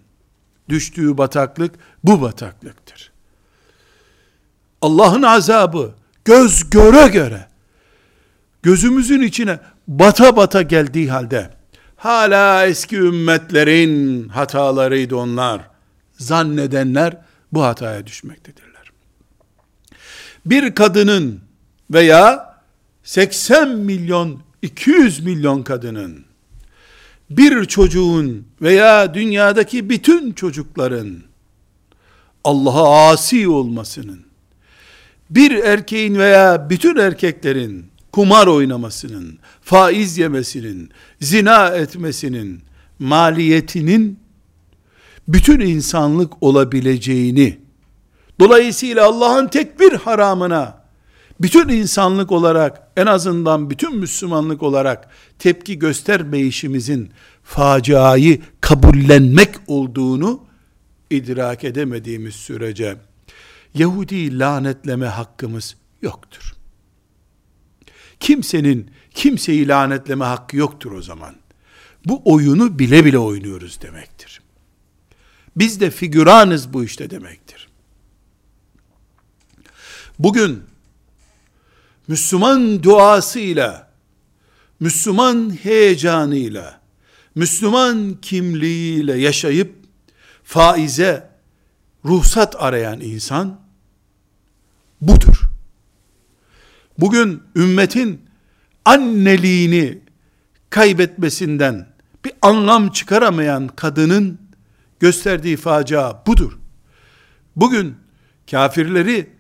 düştüğü 0.69 1.19
bataklık 1.19 1.75
bu 2.05 2.23
bataklıktır. 2.23 3.13
Allah'ın 4.83 5.23
azabı 5.23 5.95
göz 6.25 6.71
göre 6.71 7.09
göre 7.09 7.49
gözümüzün 8.63 9.23
içine 9.23 9.59
bata 9.89 10.37
bata 10.37 10.63
geldiği 10.63 11.11
halde 11.11 11.51
hala 11.97 12.67
eski 12.67 12.97
ümmetlerin 12.97 14.29
hatalarıydı 14.29 15.17
onlar. 15.17 15.61
Zannedenler 16.13 17.17
bu 17.53 17.65
hataya 17.65 18.07
düşmektedirler. 18.07 18.93
Bir 20.47 20.75
kadının 20.75 21.41
veya 21.91 22.55
80 23.05 23.69
milyon 23.69 24.41
200 24.63 25.21
milyon 25.21 25.63
kadının 25.63 26.25
bir 27.31 27.65
çocuğun 27.65 28.47
veya 28.63 29.15
dünyadaki 29.15 29.91
bütün 29.91 30.33
çocukların 30.33 31.17
Allah'a 32.45 33.11
asi 33.11 33.49
olmasının 33.49 34.21
bir 35.31 35.51
erkeğin 35.51 36.19
veya 36.19 36.71
bütün 36.71 36.97
erkeklerin 36.97 37.87
kumar 38.13 38.47
oynamasının, 38.47 39.39
faiz 39.63 40.19
yemesinin, 40.19 40.91
zina 41.21 41.69
etmesinin 41.69 42.61
maliyetinin 42.99 44.19
bütün 45.29 45.61
insanlık 45.61 46.43
olabileceğini, 46.43 47.59
dolayısıyla 48.41 49.07
Allah'ın 49.07 49.49
tek 49.49 49.81
bir 49.81 49.93
haramına, 49.93 50.80
bütün 51.41 51.69
insanlık 51.69 52.33
olarak, 52.33 52.83
en 52.97 53.07
azından 53.07 53.71
bütün 53.71 53.97
Müslümanlık 53.97 54.63
olarak 54.63 55.09
tepki 55.39 55.79
göstermeyişimizin 55.79 57.11
faciayı 57.43 58.41
kabullenmek 58.61 59.55
olduğunu 59.67 60.45
idrak 61.11 61.65
edemediğimiz 61.65 62.35
sürece, 62.35 62.97
Yahudi 63.75 64.39
lanetleme 64.39 65.07
hakkımız 65.07 65.77
yoktur. 66.03 66.55
Kimsenin 68.21 68.91
kimseyi 69.15 69.69
lanetleme 69.69 70.25
hakkı 70.25 70.57
yoktur 70.57 70.93
o 70.93 71.03
zaman. 71.03 71.35
Bu 72.05 72.23
oyunu 72.25 72.79
bile 72.79 73.05
bile 73.05 73.19
oynuyoruz 73.19 73.83
demektir. 73.83 74.41
Biz 75.57 75.81
de 75.81 75.91
figüranız 75.91 76.73
bu 76.73 76.85
işte 76.85 77.11
demektir. 77.11 77.69
Bugün 80.19 80.70
Müslüman 82.11 82.83
duasıyla, 82.83 83.91
Müslüman 84.81 85.57
heyecanıyla, 85.63 86.81
Müslüman 87.35 88.17
kimliğiyle 88.23 89.19
yaşayıp 89.19 89.75
faize 90.45 91.31
ruhsat 92.05 92.63
arayan 92.63 93.01
insan 93.01 93.61
budur. 95.01 95.41
Bugün 96.99 97.43
ümmetin 97.57 98.21
anneliğini 98.85 99.99
kaybetmesinden 100.71 101.87
bir 102.25 102.33
anlam 102.43 102.91
çıkaramayan 102.91 103.69
kadının 103.69 104.39
gösterdiği 105.01 105.57
facia 105.57 106.27
budur. 106.27 106.59
Bugün 107.57 107.97
kafirleri 108.51 109.31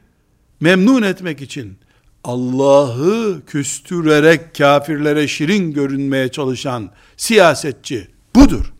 memnun 0.61 1.02
etmek 1.02 1.40
için 1.40 1.78
Allah'ı 2.24 3.42
küstürerek 3.46 4.54
kafirlere 4.54 5.28
şirin 5.28 5.72
görünmeye 5.72 6.28
çalışan 6.28 6.90
siyasetçi 7.16 8.09
budur. 8.35 8.72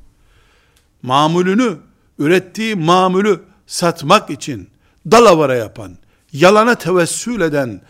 Mamulünü, 1.03 1.77
ürettiği 2.19 2.75
mamülü 2.75 3.41
satmak 3.67 4.31
için 4.31 4.69
dalavara 5.11 5.55
yapan, 5.55 5.97
yalana 6.33 6.75
tevessül 6.75 7.41
eden 7.41 7.81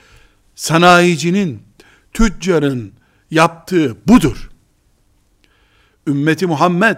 sanayicinin, 0.54 1.62
tüccarın 2.12 2.92
yaptığı 3.30 3.96
budur. 4.06 4.50
Ümmeti 6.06 6.46
Muhammed 6.46 6.96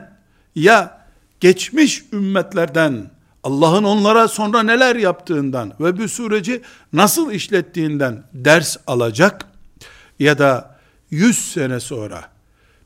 ya 0.55 1.07
geçmiş 1.41 2.05
ümmetlerden 2.13 3.11
Allah'ın 3.45 3.85
onlara 3.85 4.29
sonra 4.29 4.63
neler 4.63 4.97
yaptığından 4.97 5.73
ve 5.81 5.99
bu 5.99 6.09
süreci 6.09 6.63
nasıl 6.93 7.33
işlettiğinden 7.33 8.25
ders 8.33 8.77
alacak 8.87 9.47
ya 10.19 10.39
da 10.39 10.79
100 11.11 11.53
sene 11.53 11.81
sonra 11.81 12.25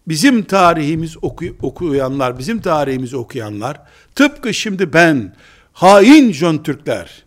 bizim 0.08 0.42
tarihimiz 0.42 1.16
oku, 1.22 1.44
okuyanlar, 1.62 2.38
bizim 2.38 2.60
tarihimizi 2.60 3.16
okuyanlar 3.16 3.80
tıpkı 4.14 4.54
şimdi 4.54 4.92
ben 4.92 5.34
hain 5.72 6.32
Jön 6.32 6.58
Türkler 6.58 7.24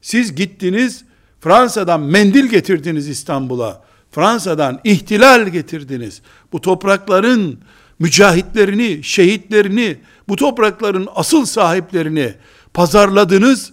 siz 0.00 0.34
gittiniz 0.34 1.04
Fransa'dan 1.40 2.00
mendil 2.00 2.46
getirdiniz 2.46 3.08
İstanbul'a. 3.08 3.82
Fransa'dan 4.10 4.80
ihtilal 4.84 5.48
getirdiniz. 5.48 6.22
Bu 6.52 6.60
toprakların 6.60 7.58
mücahitlerini, 7.98 9.00
şehitlerini, 9.02 9.96
bu 10.28 10.36
toprakların 10.36 11.08
asıl 11.14 11.44
sahiplerini 11.44 12.34
pazarladınız. 12.76 13.72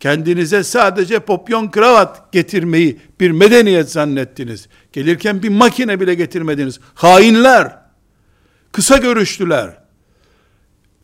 Kendinize 0.00 0.64
sadece 0.64 1.18
popyon 1.18 1.70
kravat 1.70 2.32
getirmeyi 2.32 3.00
bir 3.20 3.30
medeniyet 3.30 3.90
zannettiniz. 3.90 4.68
Gelirken 4.92 5.42
bir 5.42 5.48
makine 5.48 6.00
bile 6.00 6.14
getirmediniz. 6.14 6.80
Hainler, 6.94 7.78
kısa 8.72 8.96
görüştüler. 8.96 9.78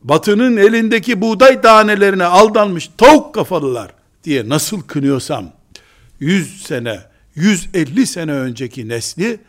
Batının 0.02 0.56
elindeki 0.56 1.20
buğday 1.20 1.60
tanelerine 1.60 2.24
aldanmış 2.24 2.90
tavuk 2.98 3.34
kafalılar 3.34 3.90
diye 4.24 4.48
nasıl 4.48 4.82
kınıyorsam, 4.82 5.52
100 6.20 6.62
sene, 6.62 7.00
150 7.34 8.06
sene 8.06 8.32
önceki 8.32 8.88
nesli, 8.88 9.40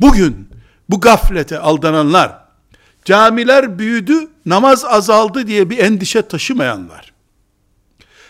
bugün 0.00 0.48
bu 0.88 1.00
gaflete 1.00 1.58
aldananlar, 1.58 2.38
camiler 3.04 3.78
büyüdü, 3.78 4.28
namaz 4.46 4.84
azaldı 4.84 5.46
diye 5.46 5.70
bir 5.70 5.78
endişe 5.78 6.22
taşımayanlar, 6.22 7.12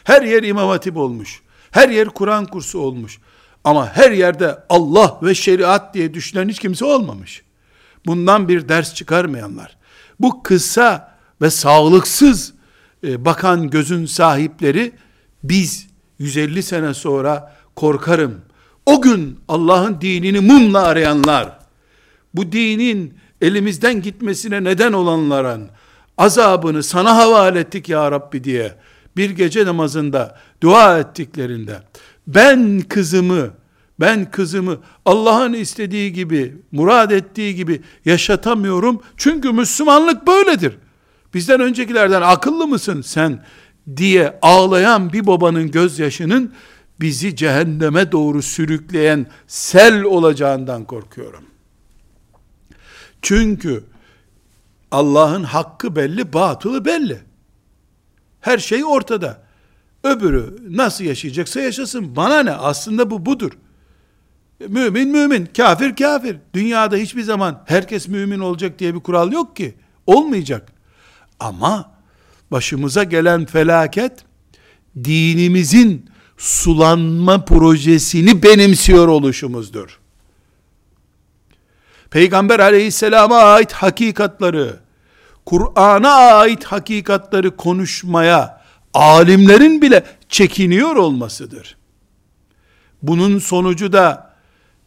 her 0.05 0.23
yer 0.23 0.43
imam 0.43 0.69
hatip 0.69 0.97
olmuş, 0.97 1.43
her 1.71 1.89
yer 1.89 2.09
Kur'an 2.09 2.47
kursu 2.47 2.79
olmuş, 2.79 3.19
ama 3.65 3.97
her 3.97 4.11
yerde 4.11 4.59
Allah 4.69 5.19
ve 5.23 5.35
şeriat 5.35 5.95
diye 5.95 6.15
düşünen 6.15 6.49
hiç 6.49 6.59
kimse 6.59 6.85
olmamış. 6.85 7.43
Bundan 8.07 8.49
bir 8.49 8.69
ders 8.69 8.95
çıkarmayanlar, 8.95 9.77
bu 10.21 10.43
kısa 10.43 11.17
ve 11.43 11.51
sağlıksız 11.51 12.53
e, 13.05 13.25
bakan 13.25 13.71
gözün 13.71 14.07
sahipleri, 14.07 14.93
biz 15.43 15.87
150 16.19 16.63
sene 16.63 16.95
sonra 16.95 17.57
korkarım. 17.77 18.41
O 18.87 19.03
gün 19.03 19.41
Allah'ın 19.49 20.01
dinini 20.01 20.41
mumla 20.41 20.83
arayanlar, 20.83 21.59
bu 22.35 22.53
dinin 22.53 23.15
elimizden 23.41 24.03
gitmesine 24.03 24.65
neden 24.65 24.93
olanların 24.93 25.71
azabını 26.19 26.83
sana 26.83 27.17
havale 27.17 27.61
ettik 27.61 27.89
ya 27.89 28.11
Rabbi 28.11 28.45
diye 28.45 28.75
bir 29.17 29.31
gece 29.31 29.67
namazında 29.67 30.39
dua 30.63 30.99
ettiklerinde 30.99 31.83
ben 32.27 32.81
kızımı 32.81 33.51
ben 34.01 34.31
kızımı 34.31 34.79
Allah'ın 35.05 35.53
istediği 35.53 36.13
gibi, 36.13 36.57
murad 36.73 37.11
ettiği 37.11 37.55
gibi 37.55 37.83
yaşatamıyorum. 38.05 39.03
Çünkü 39.17 39.53
Müslümanlık 39.53 40.27
böyledir. 40.27 40.77
Bizden 41.35 41.61
öncekilerden 41.61 42.23
akıllı 42.23 42.67
mısın 42.67 43.03
sen 43.03 43.45
diye 43.97 44.39
ağlayan 44.43 45.13
bir 45.13 45.27
babanın 45.27 45.71
gözyaşının 45.71 46.55
bizi 47.01 47.37
cehenneme 47.37 48.13
doğru 48.13 48.43
sürükleyen 48.43 49.27
sel 49.47 50.03
olacağından 50.03 50.85
korkuyorum. 50.85 51.45
Çünkü 53.23 53.85
Allah'ın 54.91 55.45
hakkı 55.45 55.97
belli, 55.97 56.33
batılı 56.33 56.85
belli. 56.85 57.21
Her 58.41 58.59
şey 58.59 58.85
ortada. 58.85 59.43
Öbürü 60.05 60.57
nasıl 60.69 61.05
yaşayacaksa 61.05 61.61
yaşasın. 61.61 62.17
Bana 62.17 62.43
ne? 62.43 62.53
Aslında 62.53 63.11
bu 63.11 63.27
budur. 63.27 63.53
Mümin 64.69 65.09
mümin, 65.09 65.49
kafir 65.57 65.97
kafir. 65.97 66.37
Dünyada 66.55 66.97
hiçbir 66.97 67.23
zaman 67.23 67.63
herkes 67.67 68.09
mümin 68.09 68.39
olacak 68.39 68.79
diye 68.79 68.95
bir 68.95 69.01
kural 69.01 69.33
yok 69.33 69.57
ki. 69.57 69.75
Olmayacak. 70.07 70.73
Ama 71.41 71.93
başımıza 72.51 73.05
gelen 73.05 73.47
felaket 73.47 74.25
dinimizin 75.05 76.11
sulanma 76.39 77.45
projesini 77.45 78.43
benimsiyor 78.43 79.09
oluşumuzdur. 79.09 80.01
Peygamber 82.11 82.61
aleyhisselama 82.61 83.37
ait 83.37 83.73
hakikatları, 83.73 84.81
Kur'an'a 85.51 86.11
ait 86.11 86.65
hakikatları 86.65 87.57
konuşmaya 87.57 88.61
alimlerin 88.95 89.83
bile 89.83 90.05
çekiniyor 90.29 90.97
olmasıdır. 90.97 91.77
Bunun 93.03 93.39
sonucu 93.39 93.93
da 93.93 94.35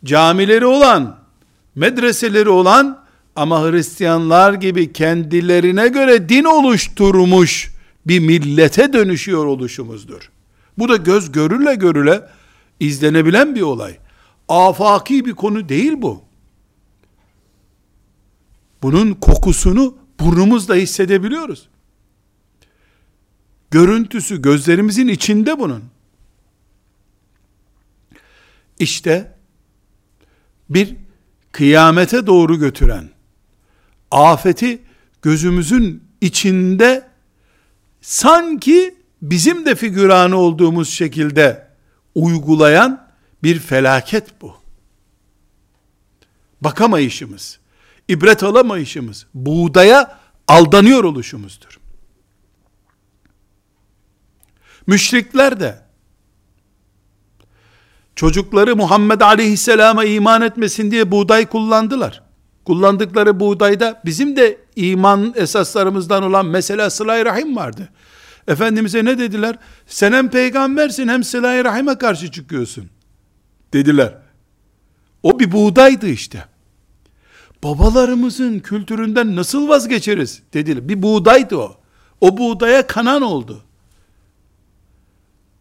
camileri 0.05 0.65
olan, 0.65 1.17
medreseleri 1.75 2.49
olan 2.49 3.03
ama 3.35 3.61
Hristiyanlar 3.63 4.53
gibi 4.53 4.93
kendilerine 4.93 5.87
göre 5.87 6.29
din 6.29 6.43
oluşturmuş 6.43 7.73
bir 8.05 8.19
millete 8.19 8.93
dönüşüyor 8.93 9.45
oluşumuzdur. 9.45 10.31
Bu 10.77 10.89
da 10.89 10.95
göz 10.95 11.31
görüle 11.31 11.75
görüle 11.75 12.21
izlenebilen 12.79 13.55
bir 13.55 13.61
olay. 13.61 13.97
Afaki 14.49 15.25
bir 15.25 15.33
konu 15.33 15.69
değil 15.69 15.93
bu. 15.97 16.21
Bunun 18.83 19.13
kokusunu 19.13 20.02
burnumuzla 20.25 20.75
hissedebiliyoruz. 20.75 21.69
Görüntüsü 23.71 24.41
gözlerimizin 24.41 25.07
içinde 25.07 25.59
bunun. 25.59 25.83
İşte 28.79 29.35
bir 30.69 30.95
kıyamete 31.51 32.27
doğru 32.27 32.59
götüren 32.59 33.09
afeti 34.11 34.81
gözümüzün 35.21 36.03
içinde 36.21 37.07
sanki 38.01 38.95
bizim 39.21 39.65
de 39.65 39.75
figüranı 39.75 40.37
olduğumuz 40.37 40.89
şekilde 40.89 41.67
uygulayan 42.15 43.07
bir 43.43 43.59
felaket 43.59 44.41
bu. 44.41 44.55
Bakamayışımız, 46.61 47.59
ibret 48.07 48.43
alamayışımız, 48.43 49.25
buğdaya 49.33 50.19
aldanıyor 50.47 51.03
oluşumuzdur. 51.03 51.79
Müşrikler 54.87 55.59
de 55.59 55.81
çocukları 58.15 58.75
Muhammed 58.75 59.21
Aleyhisselam'a 59.21 60.05
iman 60.05 60.41
etmesin 60.41 60.91
diye 60.91 61.11
buğday 61.11 61.45
kullandılar. 61.45 62.23
Kullandıkları 62.65 63.39
buğdayda 63.39 64.01
bizim 64.05 64.35
de 64.35 64.57
iman 64.75 65.33
esaslarımızdan 65.35 66.23
olan 66.23 66.45
mesela 66.45 66.89
sıla 66.89 67.25
rahim 67.25 67.55
vardı. 67.55 67.89
Efendimiz'e 68.47 69.05
ne 69.05 69.19
dediler? 69.19 69.55
Sen 69.87 70.13
hem 70.13 70.29
peygambersin 70.29 71.07
hem 71.07 71.23
sıla 71.23 71.63
rahime 71.63 71.97
karşı 71.97 72.31
çıkıyorsun. 72.31 72.89
Dediler. 73.73 74.17
O 75.23 75.39
bir 75.39 75.51
buğdaydı 75.51 76.07
işte. 76.07 76.45
Babalarımızın 77.63 78.59
kültüründen 78.59 79.35
nasıl 79.35 79.67
vazgeçeriz? 79.67 80.41
Dediler. 80.53 80.89
Bir 80.89 81.01
buğdaydı 81.01 81.57
o. 81.57 81.77
O 82.21 82.37
buğdaya 82.37 82.87
kanan 82.87 83.21
oldu. 83.21 83.63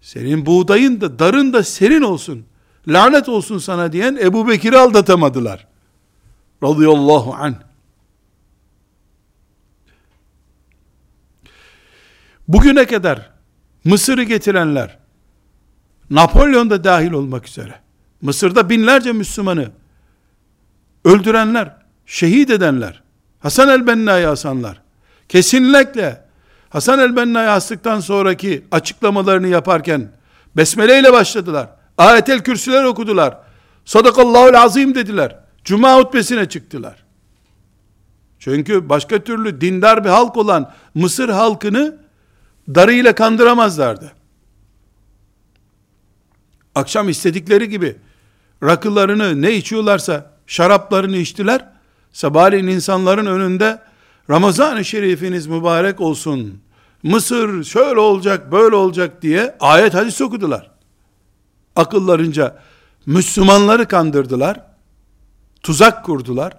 Senin 0.00 0.46
buğdayın 0.46 1.00
da 1.00 1.18
darın 1.18 1.52
da 1.52 1.62
serin 1.62 2.02
olsun. 2.02 2.44
Lanet 2.88 3.28
olsun 3.28 3.58
sana 3.58 3.92
diyen 3.92 4.16
Ebu 4.20 4.48
Bekir'i 4.48 4.78
aldatamadılar. 4.78 5.66
Radıyallahu 6.62 7.34
anh. 7.34 7.54
Bugüne 12.48 12.86
kadar 12.86 13.30
Mısır'ı 13.84 14.22
getirenler, 14.22 14.98
Napolyon 16.10 16.70
da 16.70 16.84
dahil 16.84 17.12
olmak 17.12 17.48
üzere, 17.48 17.80
Mısır'da 18.20 18.70
binlerce 18.70 19.12
Müslümanı 19.12 19.70
öldürenler, 21.04 21.81
şehit 22.06 22.50
edenler, 22.50 23.02
Hasan 23.40 23.68
el-Benna'yı 23.68 24.28
asanlar, 24.28 24.82
kesinlikle 25.28 26.24
Hasan 26.70 26.98
el-Benna'yı 26.98 27.50
astıktan 27.50 28.00
sonraki 28.00 28.64
açıklamalarını 28.70 29.48
yaparken, 29.48 30.08
Besmele 30.56 31.00
ile 31.00 31.12
başladılar, 31.12 31.68
ayetel 31.98 32.42
kürsüler 32.42 32.84
okudular, 32.84 33.38
Sadakallahul 33.84 34.54
azim 34.54 34.94
dediler, 34.94 35.36
Cuma 35.64 35.96
hutbesine 35.96 36.48
çıktılar. 36.48 37.02
Çünkü 38.38 38.88
başka 38.88 39.24
türlü 39.24 39.60
dindar 39.60 40.04
bir 40.04 40.08
halk 40.08 40.36
olan 40.36 40.72
Mısır 40.94 41.28
halkını 41.28 41.96
darıyla 42.74 43.14
kandıramazlardı. 43.14 44.12
Akşam 46.74 47.08
istedikleri 47.08 47.68
gibi 47.68 47.96
rakılarını 48.62 49.42
ne 49.42 49.52
içiyorlarsa 49.52 50.30
şaraplarını 50.46 51.16
içtiler. 51.16 51.71
Sabahleyin 52.12 52.66
insanların 52.66 53.26
önünde 53.26 53.82
Ramazan-ı 54.30 54.84
Şerifiniz 54.84 55.46
mübarek 55.46 56.00
olsun. 56.00 56.60
Mısır 57.02 57.64
şöyle 57.64 58.00
olacak, 58.00 58.52
böyle 58.52 58.76
olacak 58.76 59.22
diye 59.22 59.56
ayet 59.60 59.94
hadis 59.94 60.20
okudular. 60.20 60.70
Akıllarınca 61.76 62.58
Müslümanları 63.06 63.88
kandırdılar. 63.88 64.60
Tuzak 65.62 66.04
kurdular. 66.04 66.52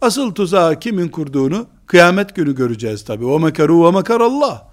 Asıl 0.00 0.34
tuzağı 0.34 0.80
kimin 0.80 1.08
kurduğunu 1.08 1.66
kıyamet 1.86 2.36
günü 2.36 2.54
göreceğiz 2.54 3.04
tabi. 3.04 3.24
O 3.24 3.40
mekaru 3.40 3.86
ve 3.86 3.90
mekarallah. 3.90 4.64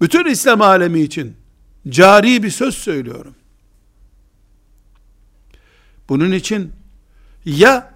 Bütün 0.00 0.24
İslam 0.24 0.62
alemi 0.62 1.00
için 1.00 1.36
cari 1.88 2.42
bir 2.42 2.50
söz 2.50 2.74
söylüyorum. 2.74 3.34
Bunun 6.08 6.32
için 6.32 6.72
ya 7.44 7.89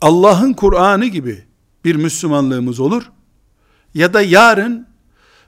Allah'ın 0.00 0.52
Kur'an'ı 0.52 1.06
gibi 1.06 1.44
bir 1.84 1.94
Müslümanlığımız 1.94 2.80
olur 2.80 3.10
ya 3.94 4.14
da 4.14 4.22
yarın 4.22 4.86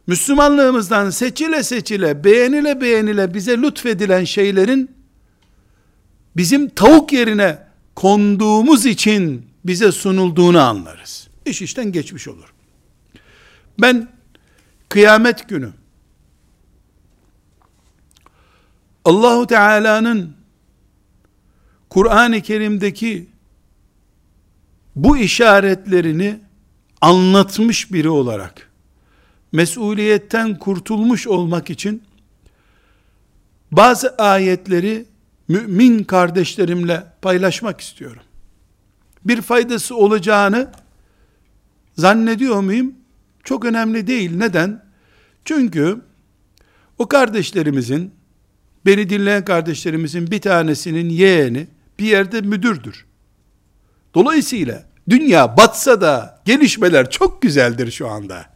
Müslümanlığımızdan 0.06 1.10
seçile 1.10 1.62
seçile, 1.62 2.24
beğenile 2.24 2.80
beğenile 2.80 3.34
bize 3.34 3.62
lütfedilen 3.62 4.24
şeylerin 4.24 4.90
bizim 6.36 6.68
tavuk 6.68 7.12
yerine 7.12 7.58
konduğumuz 7.94 8.86
için 8.86 9.46
bize 9.64 9.92
sunulduğunu 9.92 10.60
anlarız. 10.60 11.28
İş 11.46 11.62
işten 11.62 11.92
geçmiş 11.92 12.28
olur. 12.28 12.52
Ben 13.80 14.08
kıyamet 14.88 15.48
günü 15.48 15.70
Allahu 19.04 19.46
Teala'nın 19.46 20.36
Kur'an-ı 21.90 22.40
Kerim'deki 22.40 23.31
bu 24.96 25.16
işaretlerini 25.16 26.40
anlatmış 27.00 27.92
biri 27.92 28.08
olarak 28.08 28.70
mesuliyetten 29.52 30.58
kurtulmuş 30.58 31.26
olmak 31.26 31.70
için 31.70 32.02
bazı 33.70 34.16
ayetleri 34.16 35.04
mümin 35.48 36.04
kardeşlerimle 36.04 37.04
paylaşmak 37.22 37.80
istiyorum. 37.80 38.22
Bir 39.24 39.42
faydası 39.42 39.96
olacağını 39.96 40.72
zannediyor 41.96 42.60
muyum? 42.60 42.94
Çok 43.44 43.64
önemli 43.64 44.06
değil. 44.06 44.36
Neden? 44.36 44.84
Çünkü 45.44 46.00
o 46.98 47.08
kardeşlerimizin 47.08 48.14
beni 48.86 49.10
dinleyen 49.10 49.44
kardeşlerimizin 49.44 50.30
bir 50.30 50.40
tanesinin 50.40 51.08
yeğeni 51.08 51.66
bir 51.98 52.04
yerde 52.04 52.40
müdürdür. 52.40 53.06
Dolayısıyla 54.14 54.82
dünya 55.08 55.56
batsa 55.56 56.00
da 56.00 56.40
gelişmeler 56.44 57.10
çok 57.10 57.42
güzeldir 57.42 57.90
şu 57.90 58.08
anda. 58.08 58.46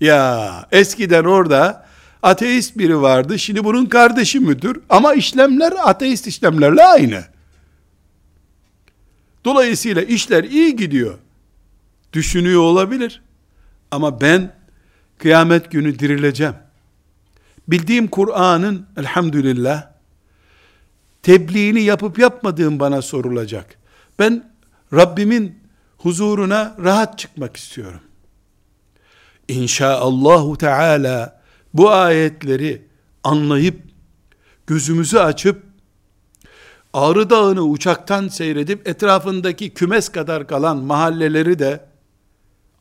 Ya 0.00 0.68
eskiden 0.72 1.24
orada 1.24 1.86
ateist 2.22 2.78
biri 2.78 3.00
vardı. 3.02 3.38
Şimdi 3.38 3.64
bunun 3.64 3.86
kardeşi 3.86 4.40
müdür. 4.40 4.80
Ama 4.88 5.14
işlemler 5.14 5.72
ateist 5.84 6.26
işlemlerle 6.26 6.84
aynı. 6.84 7.24
Dolayısıyla 9.44 10.02
işler 10.02 10.44
iyi 10.44 10.76
gidiyor. 10.76 11.18
Düşünüyor 12.12 12.60
olabilir. 12.60 13.22
Ama 13.90 14.20
ben 14.20 14.52
kıyamet 15.18 15.70
günü 15.70 15.98
dirileceğim. 15.98 16.54
Bildiğim 17.68 18.08
Kur'an'ın 18.08 18.86
elhamdülillah 18.96 19.90
tebliğini 21.22 21.82
yapıp 21.82 22.18
yapmadığım 22.18 22.80
bana 22.80 23.02
sorulacak. 23.02 23.78
Ben 24.18 24.50
Rabbimin 24.92 25.58
huzuruna 25.98 26.76
rahat 26.84 27.18
çıkmak 27.18 27.56
istiyorum. 27.56 28.00
İnşaallahu 29.48 30.58
Teala 30.58 31.40
bu 31.74 31.90
ayetleri 31.90 32.86
anlayıp 33.24 33.82
gözümüzü 34.66 35.18
açıp 35.18 35.62
Ağrı 36.92 37.30
Dağı'nı 37.30 37.62
uçaktan 37.62 38.28
seyredip 38.28 38.88
etrafındaki 38.88 39.70
kümes 39.70 40.08
kadar 40.08 40.46
kalan 40.46 40.76
mahalleleri 40.76 41.58
de 41.58 41.84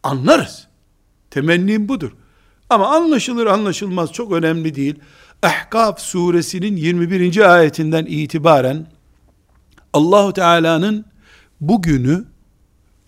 anlarız. 0.03 0.67
Temennim 1.29 1.89
budur. 1.89 2.12
Ama 2.69 2.87
anlaşılır 2.95 3.45
anlaşılmaz 3.45 4.12
çok 4.12 4.31
önemli 4.31 4.75
değil. 4.75 4.95
Ahkaf 5.43 5.99
suresinin 5.99 6.75
21. 6.75 7.53
ayetinden 7.53 8.06
itibaren 8.06 8.87
Allahu 9.93 10.33
Teala'nın 10.33 11.06
bugünü 11.67 12.25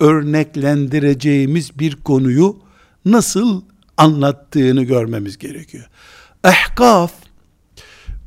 örneklendireceğimiz 0.00 1.78
bir 1.78 1.96
konuyu 1.96 2.56
nasıl 3.04 3.62
anlattığını 3.96 4.82
görmemiz 4.82 5.38
gerekiyor. 5.38 5.86
Ahkaf 6.44 7.12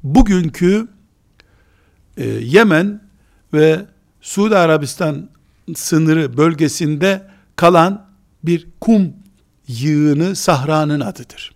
bugünkü 0.03 0.87
e, 2.17 2.25
Yemen 2.27 3.01
ve 3.53 3.85
Suudi 4.21 4.57
Arabistan 4.57 5.29
sınırı 5.75 6.37
bölgesinde 6.37 7.27
kalan 7.55 8.05
bir 8.43 8.67
kum 8.81 9.13
yığını 9.67 10.35
sahranın 10.35 10.99
adıdır. 10.99 11.55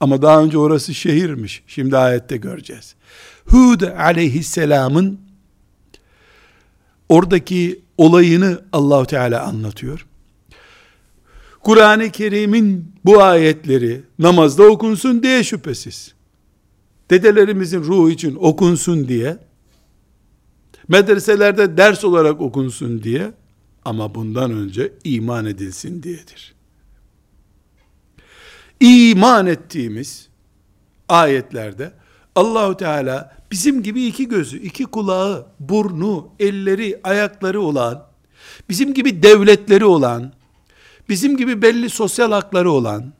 Ama 0.00 0.22
daha 0.22 0.42
önce 0.42 0.58
orası 0.58 0.94
şehirmiş. 0.94 1.62
Şimdi 1.66 1.96
ayette 1.96 2.36
göreceğiz. 2.36 2.94
Hud 3.46 3.80
aleyhisselamın 3.80 5.20
oradaki 7.08 7.81
olayını 7.98 8.64
Allahu 8.72 9.06
Teala 9.06 9.42
anlatıyor. 9.42 10.06
Kur'an-ı 11.60 12.10
Kerim'in 12.10 12.92
bu 13.04 13.22
ayetleri 13.22 14.00
namazda 14.18 14.62
okunsun 14.62 15.22
diye 15.22 15.44
şüphesiz. 15.44 16.14
Dedelerimizin 17.10 17.82
ruhu 17.82 18.10
için 18.10 18.36
okunsun 18.40 19.08
diye, 19.08 19.38
medreselerde 20.88 21.76
ders 21.76 22.04
olarak 22.04 22.40
okunsun 22.40 23.02
diye, 23.02 23.32
ama 23.84 24.14
bundan 24.14 24.50
önce 24.50 24.92
iman 25.04 25.46
edilsin 25.46 26.02
diyedir. 26.02 26.54
İman 28.80 29.46
ettiğimiz 29.46 30.28
ayetlerde 31.08 31.92
Allahu 32.34 32.76
Teala 32.76 33.36
bizim 33.52 33.82
gibi 33.82 34.06
iki 34.06 34.28
gözü, 34.28 34.58
iki 34.58 34.84
kulağı, 34.84 35.46
burnu, 35.60 36.28
elleri, 36.38 37.00
ayakları 37.04 37.60
olan, 37.60 38.06
bizim 38.68 38.94
gibi 38.94 39.22
devletleri 39.22 39.84
olan, 39.84 40.32
bizim 41.08 41.36
gibi 41.36 41.62
belli 41.62 41.90
sosyal 41.90 42.32
hakları 42.32 42.70
olan 42.70 43.12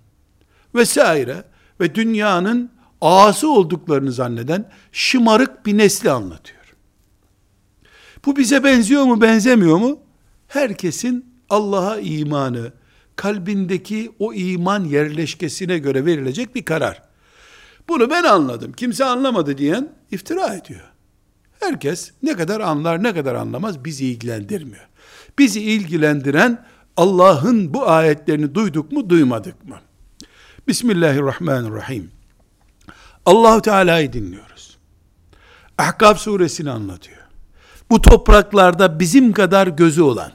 vesaire 0.75 1.45
ve 1.81 1.95
dünyanın 1.95 2.71
ağası 3.01 3.51
olduklarını 3.51 4.13
zanneden 4.13 4.71
şımarık 4.93 5.67
bir 5.67 5.79
nesli 5.79 6.11
anlatıyor. 6.11 6.75
Bu 8.25 8.37
bize 8.37 8.65
benziyor 8.65 9.05
mu, 9.05 9.21
benzemiyor 9.21 9.77
mu? 9.77 9.99
Herkesin 10.49 11.35
Allah'a 11.51 12.01
imanı, 12.01 12.73
kalbindeki 13.17 14.13
o 14.19 14.35
iman 14.35 14.85
yerleşkesine 14.85 15.79
göre 15.79 16.05
verilecek 16.07 16.55
bir 16.55 16.65
karar. 16.65 17.12
Bunu 17.89 18.11
ben 18.11 18.23
anladım, 18.23 18.73
kimse 18.73 19.05
anlamadı 19.05 19.59
diyen 19.59 19.89
iftira 20.11 20.55
ediyor. 20.55 20.93
Herkes 21.61 22.13
ne 22.23 22.37
kadar 22.37 22.61
anlar 22.61 23.03
ne 23.03 23.15
kadar 23.15 23.35
anlamaz 23.35 23.85
bizi 23.85 24.07
ilgilendirmiyor. 24.07 24.89
Bizi 25.39 25.61
ilgilendiren 25.61 26.67
Allah'ın 26.97 27.75
bu 27.75 27.89
ayetlerini 27.89 28.55
duyduk 28.55 28.93
mu 28.93 29.11
duymadık 29.11 29.69
mı? 29.69 29.77
Bismillahirrahmanirrahim. 30.69 32.11
Allahu 33.27 33.63
Teala'yı 33.63 34.13
dinliyoruz. 34.13 34.79
Ahkaf 35.79 36.19
suresini 36.21 36.71
anlatıyor. 36.71 37.23
Bu 37.91 38.03
topraklarda 38.03 39.01
bizim 39.01 39.33
kadar 39.33 39.67
gözü 39.67 40.03
olan, 40.03 40.33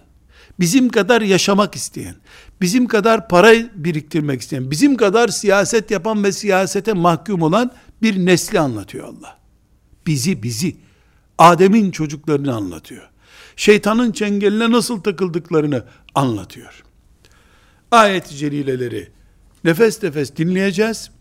bizim 0.59 0.89
kadar 0.89 1.21
yaşamak 1.21 1.75
isteyen, 1.75 2.15
bizim 2.61 2.87
kadar 2.87 3.27
para 3.27 3.53
biriktirmek 3.75 4.41
isteyen, 4.41 4.71
bizim 4.71 4.97
kadar 4.97 5.27
siyaset 5.27 5.91
yapan 5.91 6.23
ve 6.23 6.31
siyasete 6.31 6.93
mahkum 6.93 7.41
olan 7.41 7.71
bir 8.01 8.25
nesli 8.25 8.59
anlatıyor 8.59 9.07
Allah. 9.07 9.37
Bizi, 10.07 10.43
bizi, 10.43 10.75
Adem'in 11.37 11.91
çocuklarını 11.91 12.55
anlatıyor. 12.55 13.09
Şeytanın 13.55 14.11
çengeline 14.11 14.71
nasıl 14.71 15.01
takıldıklarını 15.01 15.83
anlatıyor. 16.15 16.83
Ayet-i 17.91 18.35
celileleri 18.35 19.09
nefes 19.63 20.03
nefes 20.03 20.35
dinleyeceğiz. 20.35 21.11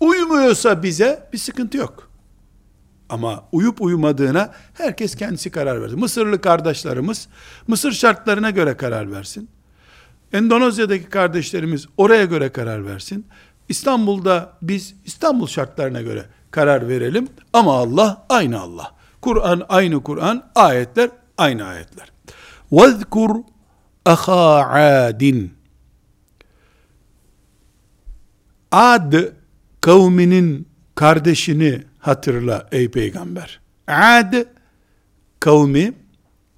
Uyumuyorsa 0.00 0.82
bize 0.82 1.28
bir 1.32 1.38
sıkıntı 1.38 1.76
yok. 1.76 2.10
Ama 3.08 3.48
uyup 3.52 3.82
uyumadığına 3.82 4.54
herkes 4.74 5.14
kendisi 5.14 5.50
karar 5.50 5.82
versin. 5.82 5.98
Mısırlı 5.98 6.40
kardeşlerimiz 6.40 7.28
Mısır 7.66 7.92
şartlarına 7.92 8.50
göre 8.50 8.76
karar 8.76 9.12
versin. 9.12 9.48
Endonezya'daki 10.33 11.09
kardeşlerimiz 11.09 11.85
oraya 11.97 12.25
göre 12.25 12.49
karar 12.49 12.85
versin. 12.85 13.25
İstanbul'da 13.69 14.53
biz 14.61 14.95
İstanbul 15.05 15.47
şartlarına 15.47 16.01
göre 16.01 16.25
karar 16.51 16.87
verelim. 16.87 17.27
Ama 17.53 17.73
Allah 17.73 18.25
aynı 18.29 18.59
Allah. 18.59 18.95
Kur'an 19.21 19.65
aynı 19.69 20.03
Kur'an, 20.03 20.51
ayetler 20.55 21.09
aynı 21.37 21.65
ayetler. 21.65 22.11
وَذْكُرْ 22.71 23.43
اَخَا 24.05 24.63
عَادٍ 24.73 25.49
Ad 28.71 29.13
kavminin 29.81 30.67
kardeşini 30.95 31.83
hatırla 31.99 32.67
ey 32.71 32.91
peygamber. 32.91 33.59
Ad 33.87 34.33
kavmi 35.39 35.93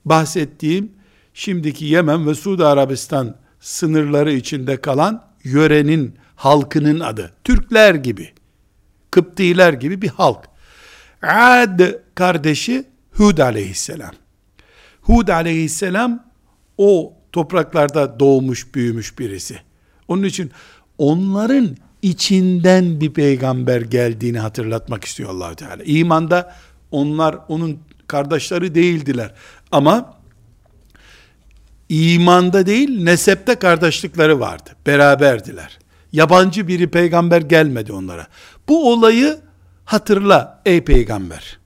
bahsettiğim 0.06 0.91
şimdiki 1.34 1.86
Yemen 1.86 2.28
ve 2.28 2.36
Suudi 2.36 2.66
Arabistan 2.66 3.36
sınırları 3.61 4.33
içinde 4.33 4.81
kalan 4.81 5.25
yörenin 5.45 6.15
halkının 6.37 7.01
adı. 7.01 7.33
Türkler 7.45 7.95
gibi, 7.95 8.33
Kıptiler 9.11 9.73
gibi 9.73 10.03
bir 10.03 10.09
halk. 10.09 10.45
Ad 11.23 11.81
kardeşi 12.15 12.85
Hud 13.13 13.39
aleyhisselam. 13.39 14.13
Hud 15.03 15.29
aleyhisselam 15.29 16.25
o 16.79 17.13
topraklarda 17.33 18.21
doğmuş 18.21 18.75
büyümüş 18.75 19.19
birisi. 19.19 19.59
Onun 20.09 20.23
için 20.23 20.51
onların 20.99 21.77
içinden 22.03 23.01
bir 23.01 23.13
peygamber 23.13 23.81
geldiğini 23.81 24.39
hatırlatmak 24.39 25.05
istiyor 25.05 25.31
allah 25.31 25.55
Teala. 25.55 25.83
İmanda 25.85 26.55
onlar 26.91 27.39
onun 27.49 27.79
kardeşleri 28.07 28.75
değildiler. 28.75 29.35
Ama 29.73 30.20
imanda 31.91 32.66
değil 32.66 33.03
nesepte 33.03 33.55
kardeşlikleri 33.55 34.41
vardı. 34.41 34.70
Beraberdiler. 34.86 35.78
Yabancı 36.12 36.68
biri 36.68 36.91
peygamber 36.91 37.41
gelmedi 37.41 37.93
onlara. 37.93 38.26
Bu 38.68 38.93
olayı 38.93 39.38
hatırla 39.84 40.62
ey 40.66 40.84
peygamber. 40.84 41.59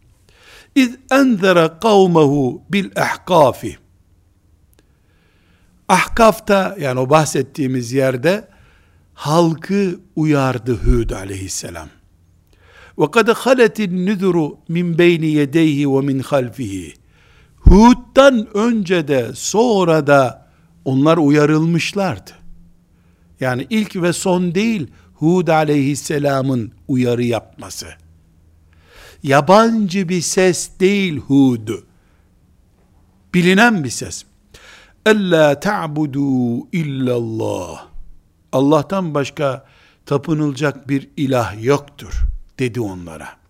İz 0.75 0.97
enzere 1.11 1.71
kavmehu 1.83 2.63
bil 2.71 2.91
ahkafi. 2.97 3.79
Ahkafta 5.89 6.77
yani 6.81 7.01
o 7.01 7.11
bahsettiğimiz 7.11 7.93
yerde 7.93 8.49
halkı 9.15 10.01
uyardı 10.17 10.75
Hud 10.75 11.11
aleyhisselam. 11.11 11.89
Ve 12.99 13.11
kad 13.11 13.29
haletin 13.29 14.07
nüzuru 14.07 14.59
min 14.69 14.99
beyni 14.99 15.27
yedeyhi 15.27 15.91
ve 15.91 16.01
min 16.01 16.19
halfihi. 16.19 16.95
Hud'dan 17.69 18.57
önce 18.57 19.09
de 19.09 19.31
sonra 19.35 20.07
da 20.07 20.49
onlar 20.85 21.17
uyarılmışlardı. 21.17 22.31
Yani 23.41 23.67
ilk 23.71 23.97
ve 23.97 24.13
son 24.13 24.55
değil 24.55 24.87
Hud 25.15 25.49
aleyhisselamın 25.49 26.73
uyarı 26.89 27.25
yapması. 27.25 27.87
Yabancı 29.23 30.09
bir 30.09 30.21
ses 30.21 30.71
değil 30.81 31.19
Hud. 31.19 31.69
Bilinen 33.35 33.85
bir 33.85 33.91
ses. 33.91 34.25
Ella 35.07 35.61
ta'budu 35.61 36.59
illallah. 36.73 37.87
Allah'tan 38.53 39.15
başka 39.15 39.67
tapınılacak 40.07 40.89
bir 40.89 41.11
ilah 41.17 41.65
yoktur 41.65 42.13
dedi 42.59 42.81
onlara. 42.81 43.44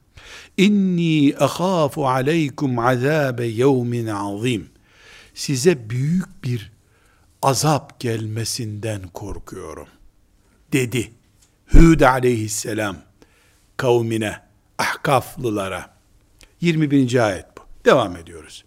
İnni 0.57 1.35
ahafu 1.39 2.09
aleykum 2.09 2.79
azabe 2.79 3.47
yevmin 3.47 4.07
azim. 4.07 4.69
Size 5.35 5.91
büyük 5.91 6.45
bir 6.45 6.73
azap 7.43 8.01
gelmesinden 8.01 9.03
korkuyorum. 9.03 9.89
Dedi. 10.73 11.13
Hud 11.73 12.01
aleyhisselam 12.01 12.97
kavmine, 13.77 14.41
ahkaflılara. 14.79 15.95
21. 16.61 17.27
ayet 17.27 17.47
bu. 17.57 17.61
Devam 17.85 18.17
ediyoruz. 18.17 18.65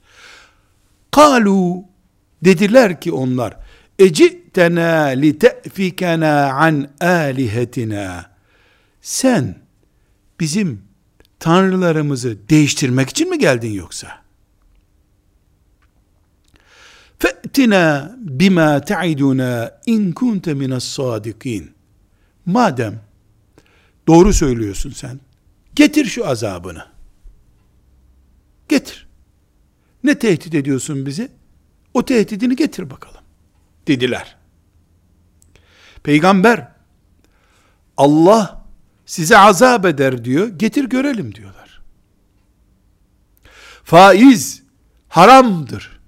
Kalu 1.11 1.83
dediler 2.41 3.01
ki 3.01 3.11
onlar 3.11 3.57
Ecitena 3.99 5.05
li 5.05 5.39
te'fikena 5.39 6.53
an 6.53 6.89
alihetina. 7.01 8.31
Sen 9.01 9.55
bizim 10.39 10.86
tanrılarımızı 11.39 12.37
değiştirmek 12.49 13.09
için 13.09 13.29
mi 13.29 13.39
geldin 13.39 13.71
yoksa? 13.71 14.07
Fe'tina 17.19 18.15
bima 18.19 18.81
ta'iduna 18.81 19.71
in 19.85 20.11
kunte 20.11 20.53
minas 20.53 20.83
sadikin. 20.83 21.71
Madem 22.45 23.01
doğru 24.07 24.33
söylüyorsun 24.33 24.91
sen, 24.91 25.19
getir 25.75 26.05
şu 26.05 26.27
azabını. 26.27 26.85
Getir. 28.69 29.07
Ne 30.03 30.19
tehdit 30.19 30.55
ediyorsun 30.55 31.05
bizi? 31.05 31.31
O 31.93 32.05
tehdidini 32.05 32.55
getir 32.55 32.89
bakalım 32.89 33.21
dediler. 33.87 34.35
Peygamber 36.03 36.67
Allah 37.97 38.56
size 39.07 39.37
azap 39.37 39.85
eder 39.85 40.25
diyor. 40.25 40.47
Getir 40.47 40.83
görelim 40.83 41.35
diyorlar. 41.35 41.81
Faiz 43.83 44.63
haramdır. 45.09 45.99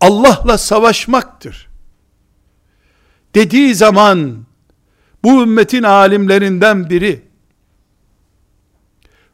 Allah'la 0.00 0.58
savaşmaktır. 0.58 1.68
Dediği 3.34 3.74
zaman 3.74 4.46
bu 5.24 5.42
ümmetin 5.42 5.82
alimlerinden 5.82 6.90
biri 6.90 7.22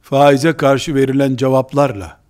faize 0.03 0.57
karşı 0.57 0.95
verilen 0.95 1.37
cevaplarla 1.37 2.21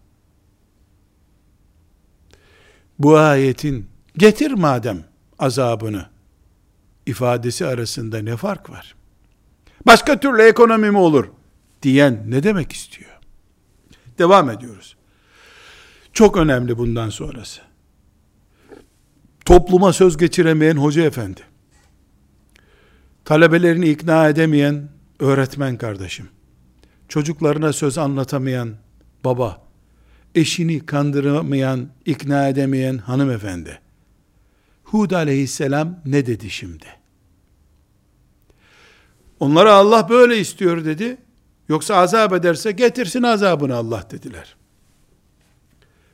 bu 2.98 3.18
ayetin 3.18 3.90
getir 4.16 4.50
madem 4.50 5.04
azabını 5.38 6.06
ifadesi 7.06 7.66
arasında 7.66 8.18
ne 8.18 8.36
fark 8.36 8.70
var? 8.70 8.95
Başka 9.86 10.20
türlü 10.20 10.42
ekonomi 10.42 10.90
mi 10.90 10.98
olur? 10.98 11.28
Diyen 11.82 12.24
ne 12.26 12.42
demek 12.42 12.72
istiyor? 12.72 13.10
Devam 14.18 14.50
ediyoruz. 14.50 14.96
Çok 16.12 16.36
önemli 16.36 16.78
bundan 16.78 17.10
sonrası. 17.10 17.60
Topluma 19.44 19.92
söz 19.92 20.16
geçiremeyen 20.16 20.76
hoca 20.76 21.02
efendi. 21.02 21.40
Talebelerini 23.24 23.88
ikna 23.88 24.28
edemeyen 24.28 24.88
öğretmen 25.20 25.78
kardeşim. 25.78 26.28
Çocuklarına 27.08 27.72
söz 27.72 27.98
anlatamayan 27.98 28.74
baba. 29.24 29.66
Eşini 30.34 30.86
kandıramayan, 30.86 31.88
ikna 32.06 32.48
edemeyen 32.48 32.98
hanımefendi. 32.98 33.80
Hud 34.84 35.10
aleyhisselam 35.10 36.00
ne 36.06 36.26
dedi 36.26 36.50
şimdi? 36.50 36.86
Onlara 39.40 39.74
Allah 39.74 40.08
böyle 40.08 40.38
istiyor 40.38 40.84
dedi. 40.84 41.16
Yoksa 41.68 41.96
azap 41.96 42.32
ederse 42.32 42.72
getirsin 42.72 43.22
azabını 43.22 43.76
Allah 43.76 44.04
dediler. 44.10 44.56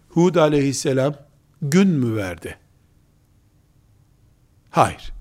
Hud 0.09 0.35
aleyhisselam 0.35 1.15
gün 1.63 1.89
mü 1.89 2.17
verdi? 2.17 2.59
Hayır. 4.71 5.13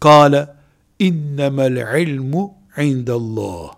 Kale 0.00 0.54
innemel 0.98 2.00
ilmu 2.06 2.54
indallah. 2.76 3.74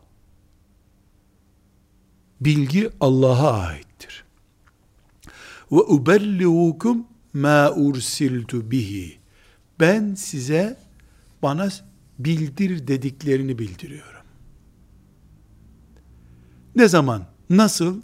Bilgi 2.41 2.91
Allah'a 3.01 3.61
aittir. 3.61 4.25
Ve 5.73 5.81
ubellihukum 5.81 7.07
ma 7.33 7.71
ursiltu 7.71 8.71
bihi. 8.71 9.19
Ben 9.81 10.15
size 10.15 10.77
bana 11.43 11.69
bildir 12.20 12.88
dediklerini 12.88 13.60
bildiriyorum. 13.60 14.26
Ne 16.76 16.88
zaman, 16.88 17.26
nasıl? 17.50 18.02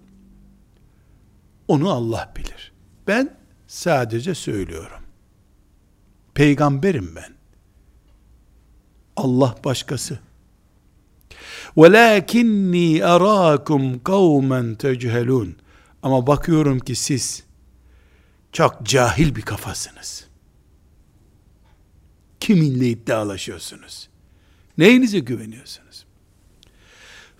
Onu 1.67 1.89
Allah 1.89 2.33
bilir. 2.37 2.71
Ben 3.07 3.37
sadece 3.67 4.35
söylüyorum. 4.35 5.03
Peygamberim 6.33 7.15
ben. 7.15 7.33
Allah 9.15 9.55
başkası. 9.65 10.19
وَلَاكِنِّي 11.77 12.99
أَرَاكُمْ 12.99 13.99
قَوْمًا 13.99 14.77
تَجْهَلُونَ 14.77 15.51
Ama 16.03 16.27
bakıyorum 16.27 16.79
ki 16.79 16.95
siz 16.95 17.43
çok 18.51 18.85
cahil 18.85 19.35
bir 19.35 19.41
kafasınız. 19.41 20.24
Kiminle 22.46 22.88
iddialaşıyorsunuz? 22.88 24.08
Neyinize 24.78 25.18
güveniyorsunuz? 25.18 26.06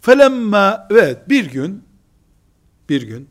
Felemma 0.01 0.89
evet 0.91 1.29
bir 1.29 1.51
gün 1.51 1.85
bir 2.89 3.03
gün 3.03 3.29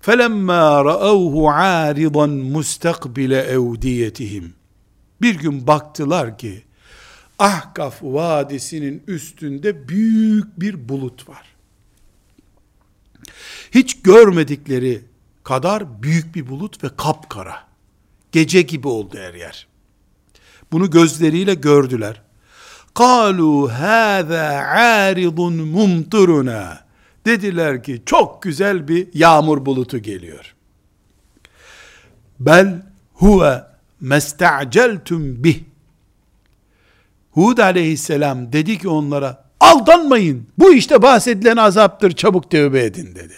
felemma 0.00 0.84
ra'awhu 0.84 1.50
aridan 1.50 2.30
mustakbile 2.30 3.38
evdiyetihim 3.38 4.54
bir 5.20 5.34
gün 5.34 5.66
baktılar 5.66 6.38
ki 6.38 6.62
Ahkaf 7.38 8.02
Vadisi'nin 8.02 9.02
üstünde 9.06 9.88
büyük 9.88 10.60
bir 10.60 10.88
bulut 10.88 11.28
var. 11.28 11.54
Hiç 13.70 14.02
görmedikleri 14.02 15.04
kadar 15.44 16.02
büyük 16.02 16.34
bir 16.34 16.48
bulut 16.48 16.84
ve 16.84 16.88
kapkara. 16.96 17.68
Gece 18.32 18.62
gibi 18.62 18.88
oldu 18.88 19.18
her 19.18 19.34
yer. 19.34 19.71
Bunu 20.72 20.90
gözleriyle 20.90 21.54
gördüler. 21.54 22.22
Kalu 22.94 23.70
hâzâ 23.72 24.48
âridun 24.76 25.54
mumturuna. 25.54 26.80
Dediler 27.26 27.82
ki 27.82 28.02
çok 28.06 28.42
güzel 28.42 28.88
bir 28.88 29.08
yağmur 29.14 29.66
bulutu 29.66 29.98
geliyor. 29.98 30.54
Bel 32.40 32.82
huve 33.12 33.64
mesta'celtum 34.00 35.44
bih. 35.44 35.60
Hud 37.30 37.58
aleyhisselam 37.58 38.52
dedi 38.52 38.78
ki 38.78 38.88
onlara 38.88 39.44
aldanmayın. 39.60 40.46
Bu 40.58 40.74
işte 40.74 41.02
bahsedilen 41.02 41.56
azaptır. 41.56 42.12
Çabuk 42.12 42.50
tövbe 42.50 42.84
edin 42.84 43.14
dedi. 43.14 43.34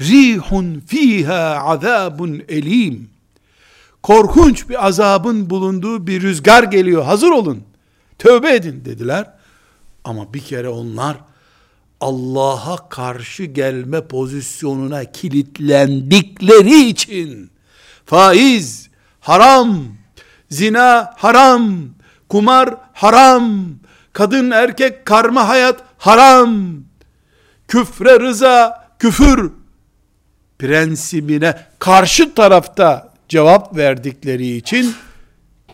Rihun 0.00 0.80
fiha 0.86 1.62
azabun 1.64 2.42
elim. 2.48 3.10
Korkunç 4.02 4.68
bir 4.68 4.86
azabın 4.86 5.50
bulunduğu 5.50 6.06
bir 6.06 6.22
rüzgar 6.22 6.62
geliyor. 6.62 7.04
Hazır 7.04 7.30
olun. 7.30 7.64
Tövbe 8.18 8.54
edin 8.54 8.84
dediler. 8.84 9.30
Ama 10.04 10.34
bir 10.34 10.40
kere 10.40 10.68
onlar 10.68 11.16
Allah'a 12.00 12.88
karşı 12.88 13.44
gelme 13.44 14.00
pozisyonuna 14.00 15.04
kilitlendikleri 15.04 16.80
için 16.88 17.50
faiz 18.06 18.88
haram, 19.20 19.84
zina 20.50 21.14
haram, 21.16 21.80
kumar 22.28 22.76
haram, 22.92 23.64
kadın 24.12 24.50
erkek 24.50 25.06
karma 25.06 25.48
hayat 25.48 25.80
haram, 25.98 26.74
küfre 27.68 28.20
rıza, 28.20 28.88
küfür 28.98 29.52
prensibine 30.58 31.66
karşı 31.78 32.34
tarafta 32.34 33.07
cevap 33.29 33.77
verdikleri 33.77 34.55
için 34.55 34.95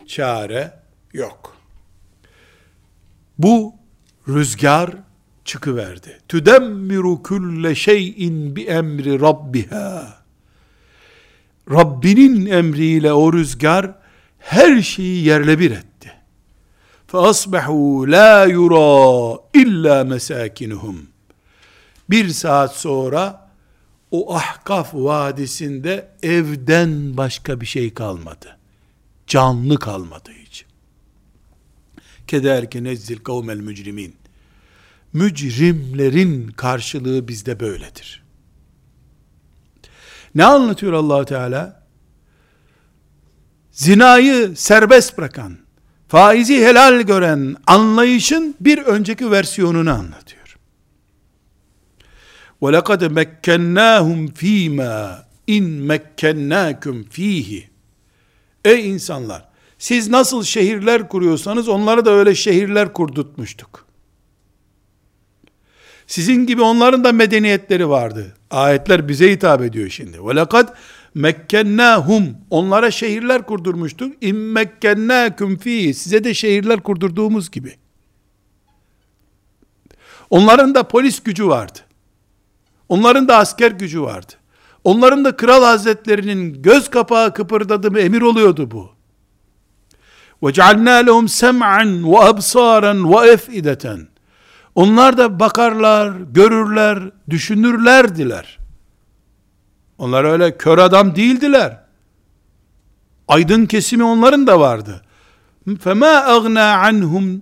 çare 0.06 0.72
yok. 1.12 1.56
Bu 3.38 3.74
rüzgar 4.28 4.90
çıkıverdi. 5.44 6.18
Tüdemmiru 6.28 7.22
külle 7.22 7.74
şeyin 7.74 8.56
bi 8.56 8.64
emri 8.64 9.20
rabbiha. 9.20 10.20
Rabbinin 11.70 12.46
emriyle 12.46 13.12
o 13.12 13.32
rüzgar 13.32 13.90
her 14.38 14.82
şeyi 14.82 15.24
yerle 15.24 15.58
bir 15.58 15.70
etti. 15.70 16.12
فَأَصْبَحُوا 17.12 18.06
لَا 18.06 18.46
يُرَى 18.46 19.40
اِلَّا 19.54 19.96
مَسَاكِنُهُمْ 20.14 20.96
Bir 22.10 22.28
saat 22.28 22.76
sonra 22.76 23.43
o 24.15 24.33
Ahkaf 24.35 24.93
Vadisi'nde 24.93 26.07
evden 26.23 27.17
başka 27.17 27.61
bir 27.61 27.65
şey 27.65 27.93
kalmadı. 27.93 28.57
Canlı 29.27 29.79
kalmadı 29.79 30.31
hiç. 30.45 30.65
Kederke 32.27 32.83
nezzil 32.83 33.17
kavmel 33.17 33.57
mücrimin. 33.57 34.15
Mücrimlerin 35.13 36.47
karşılığı 36.47 37.27
bizde 37.27 37.59
böyledir. 37.59 38.23
Ne 40.35 40.45
anlatıyor 40.45 40.93
allah 40.93 41.25
Teala? 41.25 41.83
Zinayı 43.71 44.55
serbest 44.55 45.17
bırakan, 45.17 45.57
faizi 46.07 46.65
helal 46.65 47.01
gören 47.01 47.55
anlayışın 47.67 48.55
bir 48.59 48.77
önceki 48.77 49.31
versiyonunu 49.31 49.91
anlatıyor. 49.91 50.44
وَلَقَدْ 52.62 53.00
مَكَّنَّاهُمْ 53.18 54.20
ف۪ي 54.38 54.70
مَا 54.78 54.96
اِنْ 55.48 55.64
مَكَّنَّاكُمْ 55.90 57.04
ف۪يهِ 57.04 57.62
Ey 58.64 58.90
insanlar! 58.90 59.50
Siz 59.78 60.08
nasıl 60.08 60.42
şehirler 60.42 61.08
kuruyorsanız 61.08 61.68
onları 61.68 62.04
da 62.04 62.10
öyle 62.10 62.34
şehirler 62.34 62.92
kurdurtmuştuk. 62.92 63.86
Sizin 66.06 66.46
gibi 66.46 66.62
onların 66.62 67.04
da 67.04 67.12
medeniyetleri 67.12 67.88
vardı. 67.88 68.36
Ayetler 68.50 69.08
bize 69.08 69.32
hitap 69.32 69.62
ediyor 69.62 69.88
şimdi. 69.88 70.16
وَلَقَدْ 70.16 70.68
mekkennâhum 71.14 72.36
onlara 72.50 72.90
şehirler 72.90 73.46
kurdurmuştuk. 73.46 74.12
İmmekkennâküm 74.20 75.58
fî 75.58 75.94
size 75.94 76.24
de 76.24 76.34
şehirler 76.34 76.80
kurdurduğumuz 76.80 77.50
gibi. 77.50 77.76
Onların 80.30 80.74
da 80.74 80.88
polis 80.88 81.22
gücü 81.22 81.46
vardı. 81.46 81.78
Onların 82.88 83.28
da 83.28 83.36
asker 83.36 83.70
gücü 83.70 84.02
vardı. 84.02 84.32
Onların 84.84 85.24
da 85.24 85.36
kral 85.36 85.62
hazretlerinin 85.62 86.62
göz 86.62 86.90
kapağı 86.90 87.34
kıpırdadı 87.34 87.90
mı 87.90 88.00
emir 88.00 88.22
oluyordu 88.22 88.70
bu. 88.70 88.90
وَجَعَلْنَا 90.42 91.06
لَهُمْ 91.06 91.28
سَمْعًا 91.28 92.02
وَأَبْصَارًا 92.02 93.00
وَاَفْئِدَةً 93.02 94.06
Onlar 94.74 95.18
da 95.18 95.40
bakarlar, 95.40 96.12
görürler, 96.32 97.10
düşünürlerdiler. 97.30 98.58
Onlar 99.98 100.24
öyle 100.24 100.56
kör 100.56 100.78
adam 100.78 101.16
değildiler. 101.16 101.80
Aydın 103.28 103.66
kesimi 103.66 104.04
onların 104.04 104.46
da 104.46 104.60
vardı. 104.60 105.02
فَمَا 105.66 106.24
اَغْنَا 106.24 106.82
عَنْهُمْ 106.84 107.40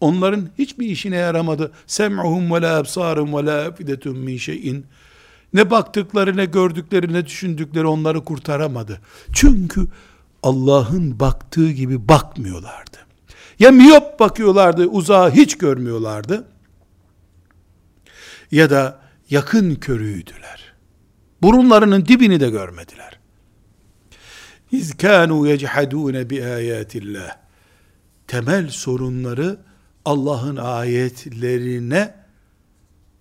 Onların 0.00 0.48
hiçbir 0.58 0.86
işine 0.86 1.16
yaramadı. 1.16 1.72
Sem'uhum 1.86 2.54
ve 2.54 2.62
la 2.62 2.78
absarum 2.78 3.36
ve 3.36 3.44
la 3.44 3.68
afidetum 3.68 4.18
min 4.18 4.36
şeyin. 4.36 4.86
Ne 5.54 5.70
baktıkları, 5.70 6.36
ne 6.36 6.44
gördükleri, 6.44 7.12
ne 7.12 7.26
düşündükleri 7.26 7.86
onları 7.86 8.24
kurtaramadı. 8.24 9.00
Çünkü 9.32 9.86
Allah'ın 10.42 11.20
baktığı 11.20 11.70
gibi 11.70 12.08
bakmıyorlardı. 12.08 12.98
Ya 13.58 13.70
miyop 13.70 14.20
bakıyorlardı, 14.20 14.86
uzağı 14.86 15.30
hiç 15.30 15.58
görmüyorlardı. 15.58 16.44
Ya 18.50 18.70
da 18.70 19.00
yakın 19.30 19.74
körüydüler. 19.74 20.72
Burunlarının 21.42 22.06
dibini 22.06 22.40
de 22.40 22.50
görmediler. 22.50 23.20
İz 24.72 24.94
kânû 24.94 25.48
yechadûne 25.48 26.30
bi 26.30 26.44
âyâtillah. 26.44 27.36
Temel 28.26 28.68
sorunları 28.68 29.58
Allah'ın 30.05 30.55
ayetlerine 30.55 32.15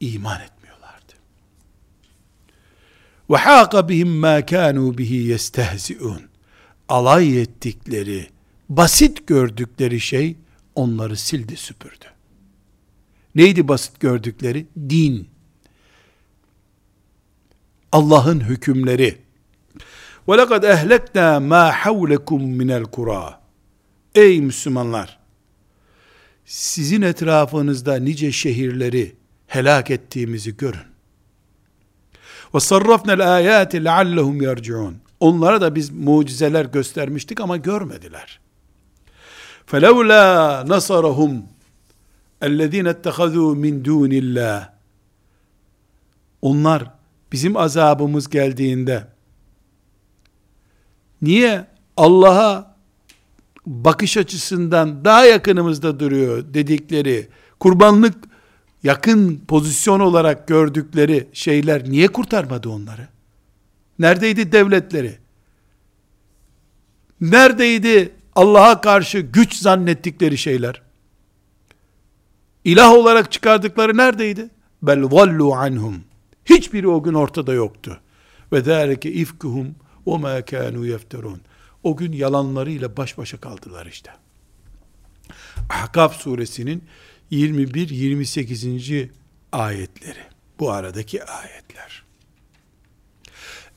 iman 0.00 0.40
etmiyorlardı. 0.40 1.12
Ve 3.30 3.36
hâka 3.36 3.88
bihim 3.88 4.08
mâ 4.08 4.40
kânû 4.40 4.98
bihi 4.98 5.14
yestehzi'ûn. 5.14 6.22
Alay 6.88 7.42
ettikleri, 7.42 8.28
basit 8.68 9.26
gördükleri 9.26 10.00
şey 10.00 10.36
onları 10.74 11.16
sildi 11.16 11.56
süpürdü. 11.56 12.04
Neydi 13.34 13.68
basit 13.68 14.00
gördükleri? 14.00 14.66
Din. 14.76 15.28
Allah'ın 17.92 18.40
hükümleri. 18.40 19.18
وَلَقَدْ 20.28 20.62
اَهْلَكْنَا 20.74 21.28
مَا 21.52 21.72
حَوْلَكُمْ 21.72 22.40
مِنَ 22.60 22.84
الْقُرَى 22.84 23.34
Ey 24.14 24.40
Müslümanlar! 24.40 25.17
sizin 26.49 27.01
etrafınızda 27.01 27.95
nice 27.95 28.31
şehirleri 28.31 29.15
helak 29.47 29.91
ettiğimizi 29.91 30.57
görün. 30.57 30.89
Ve 32.55 32.59
sarrafnel 32.59 33.35
ayati 33.35 33.85
leallehum 33.85 34.41
yerciun. 34.41 34.97
Onlara 35.19 35.61
da 35.61 35.75
biz 35.75 35.89
mucizeler 35.89 36.65
göstermiştik 36.65 37.39
ama 37.41 37.57
görmediler. 37.57 38.39
Felevla 39.65 40.63
nasarahum 40.67 41.43
ellezine 42.41 42.89
ettehazu 42.89 43.55
min 43.55 43.85
dunillah. 43.85 44.69
Onlar 46.41 46.91
bizim 47.31 47.57
azabımız 47.57 48.29
geldiğinde 48.29 49.07
niye 51.21 51.67
Allah'a 51.97 52.68
bakış 53.69 54.17
açısından 54.17 55.05
daha 55.05 55.25
yakınımızda 55.25 55.99
duruyor 55.99 56.53
dedikleri 56.53 57.27
kurbanlık 57.59 58.15
yakın 58.83 59.41
pozisyon 59.47 59.99
olarak 59.99 60.47
gördükleri 60.47 61.27
şeyler 61.33 61.89
niye 61.89 62.07
kurtarmadı 62.07 62.69
onları? 62.69 63.07
Neredeydi 63.99 64.51
devletleri? 64.51 65.17
Neredeydi 67.21 68.11
Allah'a 68.35 68.81
karşı 68.81 69.19
güç 69.19 69.55
zannettikleri 69.55 70.37
şeyler? 70.37 70.81
İlah 72.63 72.91
olarak 72.93 73.31
çıkardıkları 73.31 73.97
neredeydi? 73.97 74.49
Bel 74.81 75.03
vallu 75.03 75.53
anhum. 75.53 76.03
Hiçbiri 76.45 76.87
o 76.87 77.03
gün 77.03 77.13
ortada 77.13 77.53
yoktu. 77.53 77.99
Ve 78.53 78.61
zâlike 78.61 79.11
ifkuhum 79.11 79.75
ve 80.07 80.17
mâ 80.17 80.39
kânû 80.39 80.87
yefterûn. 80.87 81.41
O 81.83 81.97
gün 81.97 82.11
yalanlarıyla 82.11 82.97
baş 82.97 83.17
başa 83.17 83.37
kaldılar 83.37 83.85
işte. 83.85 84.11
Ahkaf 85.69 86.15
suresinin 86.15 86.83
21-28. 87.31 89.09
ayetleri. 89.51 90.23
Bu 90.59 90.71
aradaki 90.71 91.23
ayetler. 91.23 92.03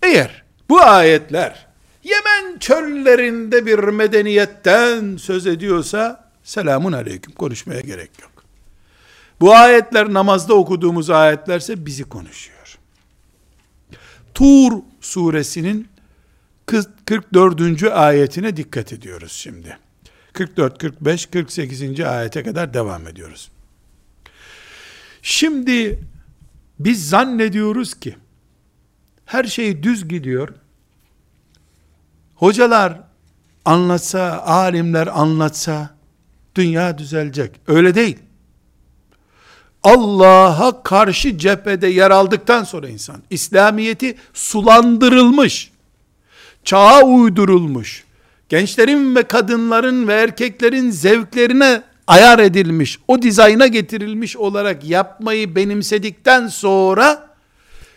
Eğer 0.03 0.43
bu 0.69 0.81
ayetler 0.81 1.73
Yemen 2.05 2.59
çöllerinde 2.59 3.67
bir 3.67 3.79
medeniyetten 3.79 5.17
söz 5.17 5.47
ediyorsa 5.47 6.31
selamun 6.43 6.93
aleyküm 6.93 7.35
konuşmaya 7.35 7.81
gerek 7.81 8.11
yok. 8.23 8.31
Bu 9.41 9.55
ayetler 9.55 10.13
namazda 10.13 10.55
okuduğumuz 10.55 11.11
ayetlerse 11.11 11.87
bizi 11.87 12.05
konuşuyor. 12.05 12.79
Tur 14.35 14.73
suresinin 15.01 15.89
44. 16.67 17.83
ayetine 17.83 18.57
dikkat 18.57 18.93
ediyoruz 18.93 19.33
şimdi. 19.33 19.79
44, 20.33 20.79
45, 20.79 21.27
48. 21.27 22.01
ayete 22.01 22.43
kadar 22.43 22.75
devam 22.75 23.09
ediyoruz. 23.09 23.51
Şimdi 25.23 25.99
biz 26.79 27.09
zannediyoruz 27.09 27.95
ki 27.95 28.17
her 29.27 29.45
şey 29.45 29.83
düz 29.83 30.09
gidiyor. 30.09 30.49
Hocalar 32.35 33.01
anlatsa, 33.65 34.39
alimler 34.39 35.07
anlatsa 35.07 35.91
dünya 36.55 36.99
düzelecek. 36.99 37.61
Öyle 37.67 37.95
değil. 37.95 38.19
Allah'a 39.83 40.83
karşı 40.83 41.39
cephede 41.39 41.87
yer 41.87 42.11
aldıktan 42.11 42.65
sonra 42.65 42.89
insan, 42.89 43.23
İslamiyeti 43.31 44.17
sulandırılmış, 44.33 45.72
çağa 46.65 47.03
uydurulmuş, 47.03 48.05
gençlerin 48.49 49.17
ve 49.17 49.23
kadınların 49.23 50.09
ve 50.09 50.15
erkeklerin 50.15 50.91
zevklerine 50.91 51.83
ayar 52.07 52.39
edilmiş, 52.39 52.99
o 53.09 53.23
dizayna 53.23 53.67
getirilmiş 53.67 54.37
olarak 54.37 54.85
yapmayı 54.85 55.57
benimsedikten 55.57 56.49
sonra, 56.49 57.33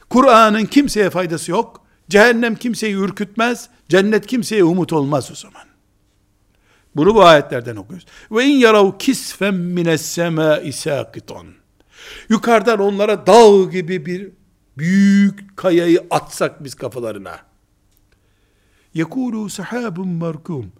Kur'an'ın 0.09 0.65
kimseye 0.65 1.09
faydası 1.09 1.51
yok, 1.51 1.85
cehennem 2.09 2.55
kimseyi 2.55 2.95
ürkütmez, 2.95 3.69
cennet 3.89 4.27
kimseye 4.27 4.63
umut 4.63 4.93
olmaz 4.93 5.29
o 5.31 5.35
zaman. 5.35 5.63
Bunu 6.95 7.15
bu 7.15 7.23
ayetlerden 7.23 7.75
okuyoruz. 7.75 8.07
Ve 8.31 8.45
in 8.45 8.57
yarav 8.57 8.97
kisfen 8.97 9.53
mines 9.53 10.01
semâi 10.01 10.73
sâkiton. 10.73 11.47
Yukarıdan 12.29 12.79
onlara 12.79 13.27
dağ 13.27 13.71
gibi 13.71 14.05
bir 14.05 14.29
büyük 14.77 15.57
kayayı 15.57 16.03
atsak 16.09 16.63
biz 16.63 16.75
kafalarına. 16.75 17.39
Yekulu 18.95 19.49
sahabun 19.49 20.07
markum. 20.07 20.71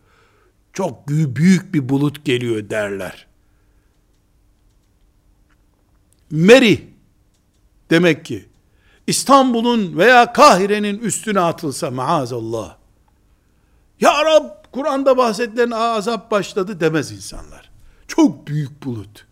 Çok 0.74 1.08
büyük 1.08 1.74
bir 1.74 1.90
bulut 1.90 2.26
geliyor 2.26 2.70
derler. 2.70 3.28
Meri 6.32 6.90
demek 7.90 8.26
ki 8.26 8.46
İstanbul'un 9.08 9.98
veya 9.98 10.34
Kahire'nin 10.34 11.00
üstüne 11.00 11.40
atılsa 11.40 11.92
maazallah. 11.92 12.78
Ya 14.02 14.26
Rab 14.26 14.46
Kur'an'da 14.72 15.18
bahsedilen 15.18 15.72
azap 15.72 16.32
başladı 16.32 16.80
demez 16.80 17.12
insanlar. 17.12 17.72
Çok 18.08 18.48
büyük 18.48 18.84
bulut 18.84 19.26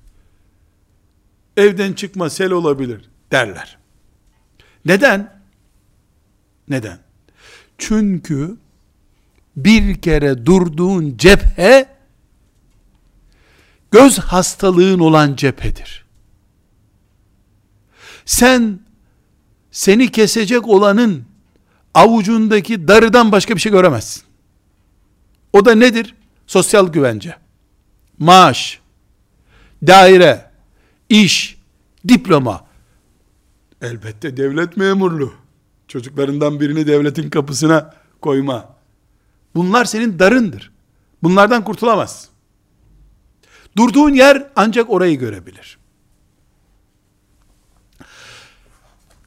evden 1.58 1.94
çıkma 1.94 2.30
sel 2.30 2.52
olabilir 2.52 3.10
derler. 3.32 3.78
Neden? 4.86 5.42
Neden? 6.70 7.00
Çünkü 7.78 8.58
bir 9.56 10.02
kere 10.02 10.46
durduğun 10.46 11.18
cephe 11.18 11.86
göz 13.92 14.20
hastalığın 14.20 15.00
olan 15.00 15.36
cephedir. 15.36 16.06
Sen 18.26 18.80
seni 19.72 20.12
kesecek 20.12 20.68
olanın 20.68 21.26
avucundaki 21.94 22.88
darıdan 22.88 23.32
başka 23.32 23.56
bir 23.56 23.60
şey 23.60 23.72
göremezsin. 23.72 24.24
O 25.54 25.66
da 25.66 25.76
nedir? 25.76 26.16
Sosyal 26.48 26.88
güvence, 26.88 27.38
maaş, 28.18 28.80
daire, 29.88 30.52
iş, 31.10 31.58
diploma. 32.08 32.66
Elbette 33.82 34.38
devlet 34.38 34.78
memurluğu. 34.78 35.34
Çocuklarından 35.88 36.60
birini 36.60 36.88
devletin 36.88 37.30
kapısına 37.30 37.94
koyma. 38.22 38.73
Bunlar 39.56 39.86
senin 39.86 40.20
darındır. 40.20 40.72
Bunlardan 41.24 41.64
kurtulamaz. 41.64 42.30
Durduğun 43.78 44.14
yer 44.14 44.48
ancak 44.56 44.90
orayı 44.90 45.20
görebilir. 45.20 45.78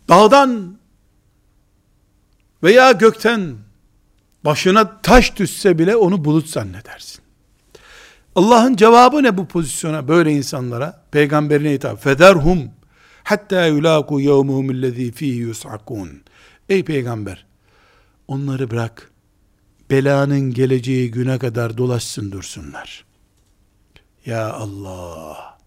Dağdan 0.09 0.79
veya 2.63 2.93
gökten 2.93 3.57
başına 4.45 5.01
taş 5.01 5.37
düşse 5.37 5.79
bile 5.79 5.97
onu 5.97 6.25
bulut 6.25 6.49
zannedersin. 6.49 7.23
Allah'ın 8.35 8.77
cevabı 8.77 9.23
ne 9.23 9.39
bu 9.39 9.47
pozisyona 9.49 10.09
böyle 10.09 10.33
insanlara? 10.33 11.05
Peygamberine 11.11 11.73
hitap. 11.73 12.03
Federhum 12.03 12.71
hatta 13.25 13.67
yulaku 13.67 14.21
yevmuhum 14.21 14.71
allazi 14.71 15.13
fihi 15.13 15.37
yus'akun. 15.37 16.23
Ey 16.69 16.85
peygamber 16.85 17.47
onları 18.29 18.71
bırak. 18.71 19.11
Belanın 19.91 20.55
geleceği 20.55 21.11
güne 21.11 21.39
kadar 21.39 21.79
dolaşsın 21.79 22.33
dursunlar. 22.33 23.05
Ya 24.27 24.53
Allah. 24.53 25.59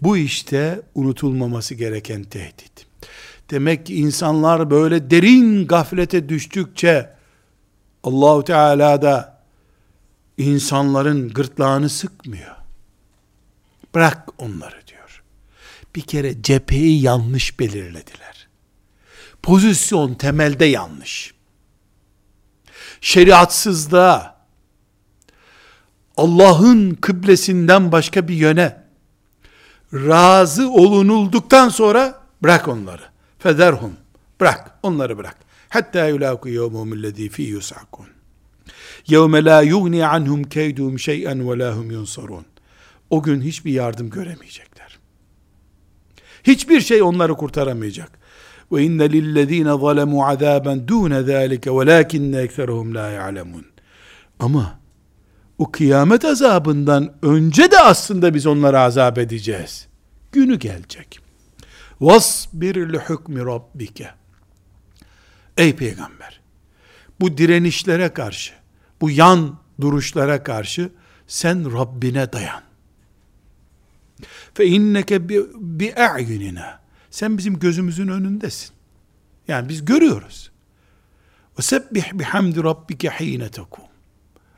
Bu 0.00 0.16
işte 0.16 0.82
unutulmaması 0.94 1.74
gereken 1.74 2.22
tehdit. 2.22 2.86
Demek 3.50 3.86
ki 3.86 3.94
insanlar 3.94 4.70
böyle 4.70 5.10
derin 5.10 5.66
gaflete 5.66 6.28
düştükçe 6.28 7.14
Allahu 8.04 8.44
Teala 8.44 9.02
da 9.02 9.42
insanların 10.38 11.28
gırtlağını 11.28 11.88
sıkmıyor. 11.88 12.56
Bırak 13.94 14.28
onları 14.38 14.86
diyor. 14.86 15.22
Bir 15.96 16.00
kere 16.00 16.42
cepheyi 16.42 17.02
yanlış 17.02 17.60
belirlediler. 17.60 18.48
Pozisyon 19.42 20.14
temelde 20.14 20.64
yanlış. 20.64 21.34
Şeriatsızlığa, 23.00 24.38
Allah'ın 26.16 26.94
kıblesinden 26.94 27.92
başka 27.92 28.28
bir 28.28 28.34
yöne 28.34 28.82
razı 29.92 30.70
olunulduktan 30.70 31.68
sonra 31.68 32.22
bırak 32.42 32.68
onları. 32.68 33.02
Federhum. 33.38 33.92
Bırak. 34.40 34.78
Onları 34.82 35.18
bırak. 35.18 35.36
Hatta 35.68 36.06
yulaku 36.06 36.48
yevmum 36.48 36.94
illezî 36.94 37.28
fî 37.28 37.42
yus'akun. 37.42 38.06
Yevme 39.06 39.44
la 39.44 39.62
yugni 39.62 40.06
anhum 40.06 40.44
keydum 40.44 40.98
şey'en 40.98 41.50
ve 41.50 41.58
la 41.58 41.76
hum 41.76 41.90
yunsarun. 41.90 42.46
O 43.10 43.22
gün 43.22 43.40
hiçbir 43.40 43.72
yardım 43.72 44.10
göremeyecekler. 44.10 44.98
Hiçbir 46.44 46.80
şey 46.80 47.02
onları 47.02 47.34
kurtaramayacak. 47.34 48.17
Ve 48.72 48.82
inne 48.82 49.12
lillezîne 49.12 49.68
zalemû 49.68 50.24
azâben 50.24 50.88
dûne 50.88 51.22
zâlike 51.22 51.70
velâkinne 51.70 52.40
ekseruhum 52.40 52.94
la 52.94 53.10
ya'lemun. 53.10 53.66
Ama 54.38 54.80
o 55.58 55.72
kıyamet 55.72 56.24
azabından 56.24 57.14
önce 57.22 57.70
de 57.70 57.80
aslında 57.80 58.34
biz 58.34 58.46
onları 58.46 58.80
azap 58.80 59.18
edeceğiz. 59.18 59.88
Günü 60.32 60.58
gelecek. 60.58 61.20
Vasbir 62.00 62.92
li 62.92 62.98
hukmi 62.98 63.44
rabbike. 63.44 64.10
Ey 65.56 65.76
peygamber, 65.76 66.40
bu 67.20 67.38
direnişlere 67.38 68.08
karşı, 68.08 68.52
bu 69.00 69.10
yan 69.10 69.58
duruşlara 69.80 70.42
karşı 70.42 70.90
sen 71.26 71.78
Rabbine 71.78 72.32
dayan. 72.32 72.62
Fe 74.54 74.66
inneke 74.66 75.28
bi, 75.28 75.46
bi 75.54 75.94
a'yunina. 75.94 76.77
Sen 77.10 77.38
bizim 77.38 77.58
gözümüzün 77.58 78.08
önündesin. 78.08 78.70
Yani 79.48 79.68
biz 79.68 79.84
görüyoruz. 79.84 80.50
Ve 81.58 81.62
sebbih 81.62 82.12
bihamdi 82.12 82.64
rabbike 82.64 83.10
hine 83.10 83.50
tekum. 83.50 83.84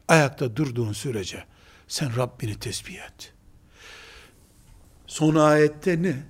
Ayakta 0.09 0.57
durduğun 0.57 0.92
sürece 0.92 1.44
sen 1.88 2.16
Rabbini 2.16 2.59
tesbih 2.59 2.94
et. 2.94 3.32
Son 5.07 5.34
ayette 5.34 6.03
ne? 6.03 6.22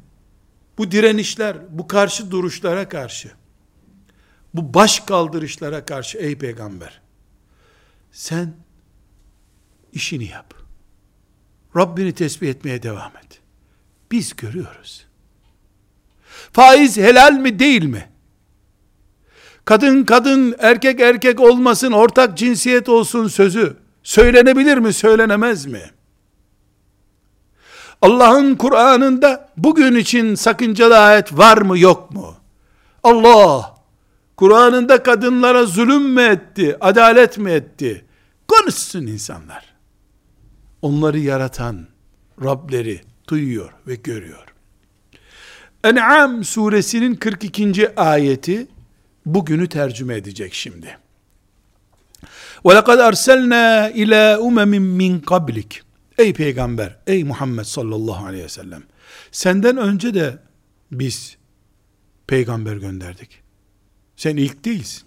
Bu 0.79 0.91
direnişler, 0.91 1.79
bu 1.79 1.89
karşı 1.89 2.31
duruşlara 2.31 2.89
karşı, 2.89 3.33
bu 4.55 4.75
baş 4.75 5.01
kaldırışlara 5.01 5.85
karşı 5.85 6.19
ey 6.19 6.39
peygamber, 6.39 7.01
sen 8.13 8.55
işini 9.93 10.25
yap. 10.25 10.55
Rabbini 11.77 12.13
tesbih 12.13 12.49
etmeye 12.49 12.83
devam 12.83 13.17
et. 13.17 13.41
Biz 14.11 14.37
görüyoruz. 14.37 15.07
Faiz 16.53 16.97
helal 16.97 17.33
mi 17.33 17.59
değil 17.59 17.85
mi? 17.85 18.09
Kadın 19.65 20.05
kadın, 20.05 20.55
erkek 20.59 21.01
erkek 21.01 21.41
olmasın, 21.41 21.93
ortak 21.93 22.39
cinsiyet 22.39 22.89
olsun 22.89 23.29
sözü 23.29 23.77
söylenebilir 24.03 24.79
mi, 24.79 24.93
söylenemez 24.93 25.67
mi? 25.67 25.83
Allah'ın 28.03 28.55
Kur'an'ında 28.55 29.49
bugün 29.57 29.95
için 29.95 30.35
sakıncalı 30.35 30.99
ayet 30.99 31.39
var 31.39 31.59
mı 31.59 31.79
yok 31.79 32.11
mu? 32.11 32.35
Allah 33.03 33.75
Kur'an'ında 34.37 35.03
kadınlara 35.03 35.67
zulüm 35.67 36.03
mü 36.03 36.23
etti, 36.23 36.77
adalet 36.81 37.39
mi 37.39 37.51
etti? 37.51 38.05
Konuşsun 38.49 39.07
insanlar. 39.07 39.75
Onları 40.83 41.19
yaratan 41.19 41.87
Rableri 42.45 43.01
duyuyor 43.29 43.73
ve 43.87 43.95
görüyor. 43.95 44.50
En'am 45.84 46.44
suresinin 46.44 47.16
42. 47.16 47.94
ayeti 47.96 48.68
bugünü 49.26 49.70
tercüme 49.70 50.16
edecek 50.16 50.54
şimdi. 50.54 50.98
وَلَقَدْ 52.64 53.00
أَرْسَلْنَا 53.10 53.92
اِلَى 53.92 54.36
اُمَمٍ 54.36 54.74
مِّنْ 55.02 55.22
قَبْلِكَ 55.22 55.82
Ey 56.18 56.34
peygamber, 56.34 56.98
ey 57.08 57.24
Muhammed 57.24 57.64
sallallahu 57.64 58.26
aleyhi 58.26 58.44
ve 58.44 58.50
sellem, 58.50 58.84
senden 59.32 59.78
önce 59.78 60.14
de 60.14 60.38
biz 60.92 61.38
peygamber 62.28 62.76
gönderdik. 62.76 63.30
Sen 64.16 64.38
ilk 64.38 64.66
değilsin. 64.66 65.04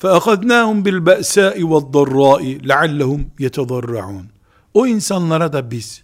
فَأَخَذْنَاهُمْ 0.00 0.84
بِالْبَأْسَاءِ 0.84 1.56
وَالضَّرَّاءِ 1.62 2.42
لَعَلَّهُمْ 2.68 3.24
يَتَضَرَّعُونَ 3.38 4.24
O 4.74 4.86
insanlara 4.86 5.52
da 5.52 5.70
biz 5.70 6.02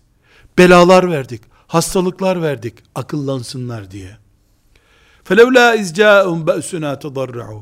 belalar 0.58 1.10
verdik, 1.10 1.42
hastalıklar 1.71 2.41
verdik 2.41 2.73
akıllansınlar 2.95 3.91
diye. 3.91 4.17
فَلَوْلَا 5.25 5.77
اِزْجَاءُمْ 5.77 6.45
بَأْسُنَا 6.45 6.99
تَضَرَّعُوا 7.01 7.61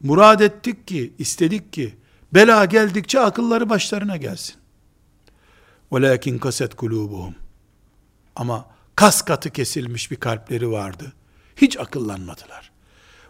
Murad 0.00 0.40
ettik 0.40 0.86
ki, 0.86 1.12
istedik 1.18 1.72
ki, 1.72 1.94
bela 2.34 2.64
geldikçe 2.64 3.20
akılları 3.20 3.70
başlarına 3.70 4.16
gelsin. 4.16 4.54
وَلَاكِنْ 5.92 6.38
kaset 6.38 6.74
kulubuhum. 6.74 7.34
Ama 8.36 8.66
kas 8.96 9.22
katı 9.22 9.50
kesilmiş 9.50 10.10
bir 10.10 10.16
kalpleri 10.16 10.70
vardı. 10.70 11.12
Hiç 11.56 11.78
akıllanmadılar. 11.78 12.70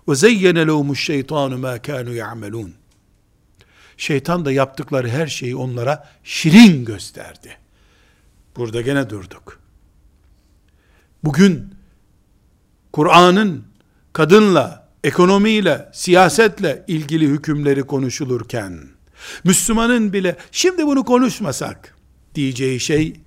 وَزَيَّنَ 0.09 0.66
لَهُمُ 0.68 0.90
الشَّيْطَانُ 0.90 1.55
مَا 1.55 1.78
كَانُوا 1.78 2.14
يَعْمَلُونَ 2.24 2.70
Şeytan 3.96 4.44
da 4.44 4.53
yaptıkları 4.53 5.09
her 5.09 5.26
şeyi 5.26 5.57
onlara 5.57 6.09
şirin 6.24 6.84
gösterdi. 6.84 7.57
Burada 8.61 8.80
gene 8.80 9.11
durduk. 9.11 9.61
Bugün 11.24 11.74
Kur'an'ın 12.92 13.64
kadınla, 14.12 14.88
ekonomiyle, 15.04 15.88
siyasetle 15.92 16.84
ilgili 16.88 17.26
hükümleri 17.28 17.82
konuşulurken, 17.82 18.88
Müslümanın 19.44 20.12
bile 20.12 20.36
şimdi 20.52 20.86
bunu 20.86 21.04
konuşmasak 21.04 21.96
diyeceği 22.34 22.80
şey, 22.80 23.20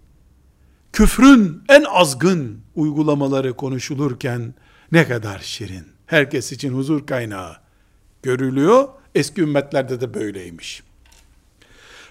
küfrün 0.92 1.64
en 1.70 1.84
azgın 1.84 2.60
uygulamaları 2.76 3.54
konuşulurken 3.54 4.54
ne 4.92 5.08
kadar 5.08 5.40
şirin. 5.40 5.88
Herkes 6.06 6.52
için 6.52 6.74
huzur 6.74 7.06
kaynağı 7.08 7.58
görülüyor. 8.24 8.88
Eski 9.16 9.42
ümmetlerde 9.42 10.02
de 10.02 10.14
böyleymiş. 10.14 10.84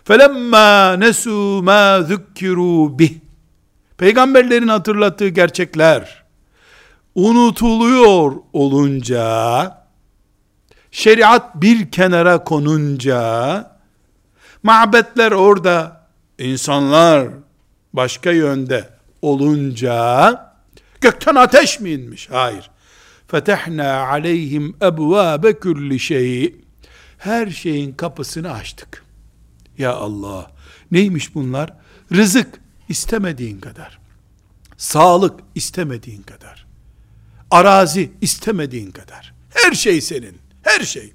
Felemma 0.04 0.96
nesu 0.96 1.62
ma 1.62 2.02
zükkiru 2.02 2.98
bih. 2.98 3.12
Peygamberlerin 3.98 4.68
hatırlattığı 4.68 5.28
gerçekler 5.28 6.24
unutuluyor 7.14 8.32
olunca 8.52 9.78
şeriat 10.90 11.54
bir 11.62 11.90
kenara 11.90 12.44
konunca 12.44 13.72
mabetler 14.62 15.32
orada 15.32 16.06
insanlar 16.38 17.28
başka 17.92 18.30
yönde 18.30 18.88
olunca 19.22 20.52
gökten 21.00 21.34
ateş 21.34 21.80
mi 21.80 21.90
inmiş? 21.90 22.30
Hayır. 22.30 22.70
Fetehna 23.28 24.06
aleyhim 24.06 24.76
ebvâbe 24.82 25.58
külli 25.58 25.98
şeyi. 25.98 26.64
Her 27.18 27.46
şeyin 27.50 27.92
kapısını 27.92 28.52
açtık. 28.52 29.01
Ya 29.82 29.92
Allah. 29.92 30.50
Neymiş 30.90 31.34
bunlar? 31.34 31.72
Rızık 32.12 32.60
istemediğin 32.88 33.60
kadar. 33.60 33.98
Sağlık 34.76 35.40
istemediğin 35.54 36.22
kadar. 36.22 36.66
Arazi 37.50 38.12
istemediğin 38.20 38.90
kadar. 38.90 39.34
Her 39.54 39.72
şey 39.72 40.00
senin. 40.00 40.38
Her 40.62 40.80
şey. 40.80 41.12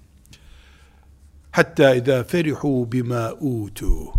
Hatta 1.52 1.96
idâ 1.96 2.24
ferihu 2.24 2.92
bima 2.92 3.34
utu. 3.34 4.14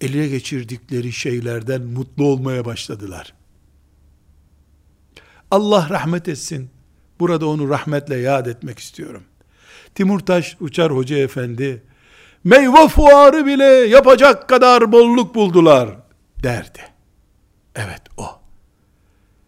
Eline 0.00 0.28
geçirdikleri 0.28 1.12
şeylerden 1.12 1.82
mutlu 1.82 2.24
olmaya 2.24 2.64
başladılar. 2.64 3.34
Allah 5.50 5.86
rahmet 5.90 6.28
etsin. 6.28 6.70
Burada 7.20 7.46
onu 7.46 7.68
rahmetle 7.68 8.16
yad 8.16 8.46
etmek 8.46 8.78
istiyorum. 8.78 9.22
Timurtaş 9.94 10.56
Uçar 10.60 10.92
Hoca 10.92 11.16
Efendi, 11.16 11.82
meyve 12.46 12.88
fuarı 12.88 13.46
bile 13.46 13.64
yapacak 13.64 14.48
kadar 14.48 14.92
bolluk 14.92 15.34
buldular 15.34 15.96
derdi. 16.42 16.80
Evet 17.74 18.02
o. 18.16 18.26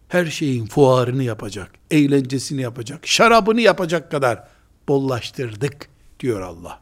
Her 0.07 0.25
şeyin 0.25 0.65
fuarını 0.65 1.23
yapacak, 1.23 1.71
eğlencesini 1.91 2.61
yapacak, 2.61 3.07
şarabını 3.07 3.61
yapacak 3.61 4.11
kadar 4.11 4.47
bollaştırdık 4.87 5.89
diyor 6.19 6.41
Allah. 6.41 6.79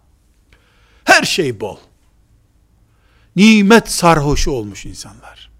Her 1.03 1.23
şey 1.23 1.59
bol. 1.59 1.77
Nimet 3.35 3.89
sarhoşu 3.89 4.51
olmuş 4.51 4.85
insanlar. 4.85 5.51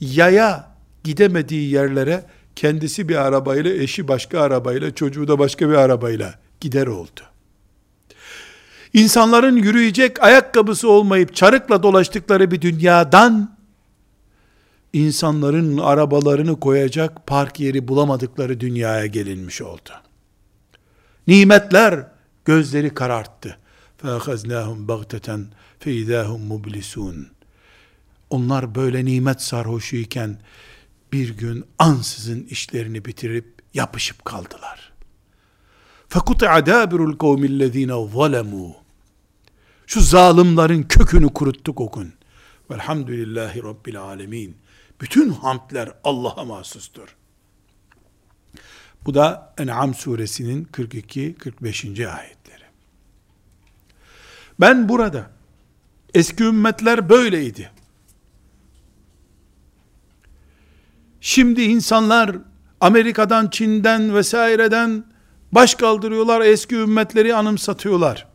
Yaya 0.00 0.76
gidemediği 1.04 1.70
yerlere 1.70 2.24
kendisi 2.56 3.08
bir 3.08 3.16
arabayla, 3.16 3.72
eşi 3.72 4.08
başka 4.08 4.40
arabayla, 4.40 4.94
çocuğu 4.94 5.28
da 5.28 5.38
başka 5.38 5.68
bir 5.68 5.74
arabayla 5.74 6.34
gider 6.60 6.86
oldu 6.86 7.20
insanların 8.93 9.55
yürüyecek 9.55 10.23
ayakkabısı 10.23 10.89
olmayıp 10.89 11.35
çarıkla 11.35 11.83
dolaştıkları 11.83 12.51
bir 12.51 12.61
dünyadan 12.61 13.57
insanların 14.93 15.77
arabalarını 15.77 16.59
koyacak 16.59 17.27
park 17.27 17.59
yeri 17.59 17.87
bulamadıkları 17.87 18.59
dünyaya 18.59 19.05
gelinmiş 19.05 19.61
oldu. 19.61 19.89
Nimetler 21.27 22.07
gözleri 22.45 22.93
kararttı. 22.93 23.57
فَاَخَزْنَاهُمْ 24.03 24.87
بَغْتَةً 24.87 25.45
فَاِذَاهُمْ 25.79 26.47
مُبْلِسُونَ 26.47 27.25
Onlar 28.29 28.75
böyle 28.75 29.05
nimet 29.05 29.41
sarhoşuyken 29.41 30.37
bir 31.13 31.29
gün 31.37 31.65
ansızın 31.79 32.43
işlerini 32.43 33.05
bitirip 33.05 33.45
yapışıp 33.73 34.25
kaldılar. 34.25 34.86
فَقُطَعَ 36.09 36.59
دَابِرُ 36.59 36.99
الْقَوْمِ 37.09 37.41
الَّذ۪ينَ 37.45 37.91
ظَلَمُوا 38.11 38.73
Şu 39.87 40.01
zalimlerin 40.01 40.83
kökünü 40.83 41.33
kuruttuk 41.33 41.81
o 41.81 41.91
gün. 41.91 42.13
Velhamdülillahi 42.71 43.63
Rabbil 43.63 44.01
Alemin. 44.01 44.57
Bütün 45.01 45.29
hamdler 45.29 45.91
Allah'a 46.03 46.45
mahsustur. 46.45 47.15
Bu 49.05 49.13
da 49.13 49.53
En'am 49.57 49.93
suresinin 49.93 50.65
42-45. 50.65 52.07
ayetleri. 52.07 52.63
Ben 54.59 54.89
burada 54.89 55.29
eski 56.13 56.43
ümmetler 56.43 57.09
böyleydi. 57.09 57.71
Şimdi 61.21 61.61
insanlar 61.61 62.35
Amerika'dan, 62.81 63.47
Çin'den 63.47 64.15
vesaireden 64.15 65.06
baş 65.52 65.74
kaldırıyorlar, 65.74 66.40
eski 66.40 66.74
ümmetleri 66.74 67.34
anımsatıyorlar. 67.34 68.28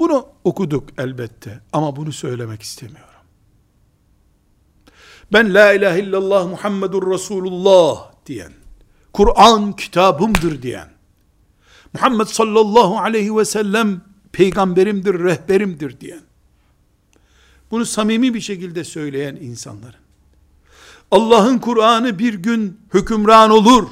Bunu 0.00 0.28
okuduk 0.44 0.88
elbette 0.98 1.60
ama 1.72 1.96
bunu 1.96 2.12
söylemek 2.12 2.62
istemiyorum. 2.62 3.10
Ben 5.32 5.54
la 5.54 5.72
ilahe 5.72 6.00
illallah 6.00 6.48
Muhammedur 6.48 7.12
Resulullah 7.12 8.12
diyen, 8.26 8.52
Kur'an 9.12 9.72
kitabımdır 9.72 10.62
diyen, 10.62 10.88
Muhammed 11.92 12.26
sallallahu 12.26 12.98
aleyhi 12.98 13.36
ve 13.36 13.44
sellem 13.44 14.00
peygamberimdir, 14.32 15.24
rehberimdir 15.24 16.00
diyen, 16.00 16.20
bunu 17.70 17.86
samimi 17.86 18.34
bir 18.34 18.40
şekilde 18.40 18.84
söyleyen 18.84 19.36
insanların, 19.36 19.94
Allah'ın 21.10 21.58
Kur'an'ı 21.58 22.18
bir 22.18 22.34
gün 22.34 22.80
hükümran 22.94 23.50
olur, 23.50 23.88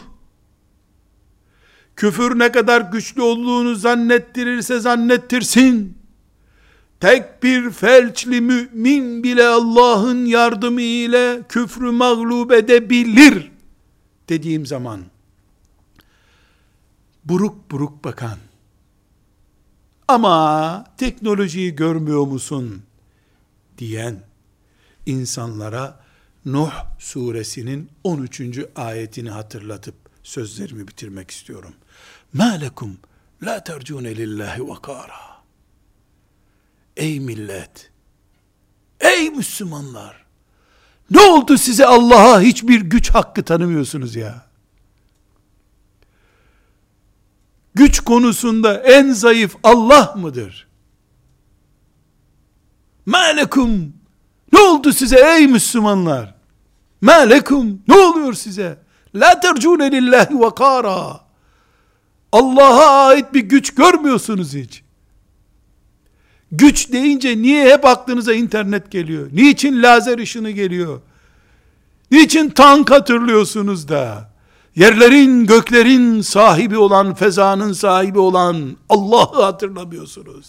küfür 1.97 2.39
ne 2.39 2.53
kadar 2.53 2.81
güçlü 2.81 3.23
olduğunu 3.23 3.75
zannettirirse 3.75 4.81
zannettirsin, 4.81 5.99
tek 7.01 7.43
bir 7.43 7.71
felçli 7.71 8.41
mümin 8.41 9.23
bile 9.23 9.47
Allah'ın 9.47 10.25
yardımı 10.25 10.81
ile 10.81 11.43
küfrü 11.49 11.91
mağlup 11.91 12.53
edebilir 12.53 13.53
dediğim 14.29 14.67
zaman 14.67 15.01
buruk 17.25 17.71
buruk 17.71 18.05
bakan 18.05 18.39
ama 20.09 20.85
teknolojiyi 20.99 21.77
görmüyor 21.77 22.27
musun 22.27 22.83
diyen 23.79 24.23
insanlara 25.07 26.05
Nuh 26.45 26.73
suresinin 26.99 27.91
13. 28.05 28.41
ayetini 28.77 29.31
hatırlatıp 29.31 29.95
sözlerimi 30.23 30.89
bitirmek 30.89 31.31
istiyorum. 31.31 31.75
Ma 32.35 32.45
lekum 32.61 32.97
la 33.43 33.65
tercune 33.65 34.17
lillahi 34.17 34.69
vakara. 34.69 35.43
Ey 36.97 37.21
millet! 37.21 37.91
Ey 39.01 39.31
Müslümanlar! 39.31 40.25
Ne 41.11 41.21
oldu 41.21 41.59
size 41.59 41.87
Allah'a 41.87 42.41
hiçbir 42.41 42.81
güç 42.81 43.11
hakkı 43.11 43.45
tanımıyorsunuz 43.45 44.17
ya? 44.17 44.47
Güç 47.75 48.01
konusunda 48.01 48.83
en 48.83 49.13
zayıf 49.13 49.57
Allah 49.63 50.15
mıdır? 50.17 50.69
Malekum 53.07 53.93
ne 54.53 54.61
oldu 54.61 54.93
size 54.93 55.37
ey 55.37 55.47
Müslümanlar? 55.47 56.35
Malekum 57.01 57.83
ne 57.89 57.95
oluyor 57.95 58.33
size? 58.33 58.79
La 59.15 59.41
tercune 59.41 59.93
lillahi 59.93 60.41
vakara. 60.41 61.24
Allah'a 62.34 63.08
ait 63.08 63.34
bir 63.34 63.40
güç 63.40 63.76
görmüyorsunuz 63.76 64.54
hiç. 64.54 64.84
Güç 66.52 66.92
deyince 66.92 67.38
niye 67.38 67.74
hep 67.74 67.86
aklınıza 67.86 68.34
internet 68.34 68.92
geliyor? 68.92 69.30
Niçin 69.34 69.84
lazer 69.84 70.18
ışını 70.18 70.50
geliyor? 70.52 71.02
Niçin 72.12 72.50
tank 72.50 72.92
hatırlıyorsunuz 72.92 73.88
da? 73.88 74.30
Yerlerin, 74.76 75.46
göklerin 75.46 76.22
sahibi 76.22 76.78
olan, 76.78 77.14
fezanın 77.14 77.74
sahibi 77.74 78.20
olan 78.20 78.78
Allah'ı 78.90 79.42
hatırlamıyorsunuz. 79.44 80.48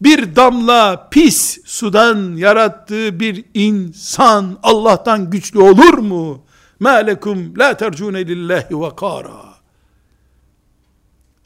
Bir 0.00 0.36
damla 0.36 1.08
pis 1.10 1.58
sudan 1.64 2.36
yarattığı 2.36 3.20
bir 3.20 3.44
insan 3.54 4.58
Allah'tan 4.62 5.30
güçlü 5.30 5.58
olur 5.58 5.98
mu? 5.98 6.44
مَا 6.80 7.10
لَكُمْ 7.10 7.54
لَا 7.54 7.74
تَرْجُونَ 7.74 8.16
لِلّٰهِ 8.16 8.68
وَقَارًا 8.68 9.47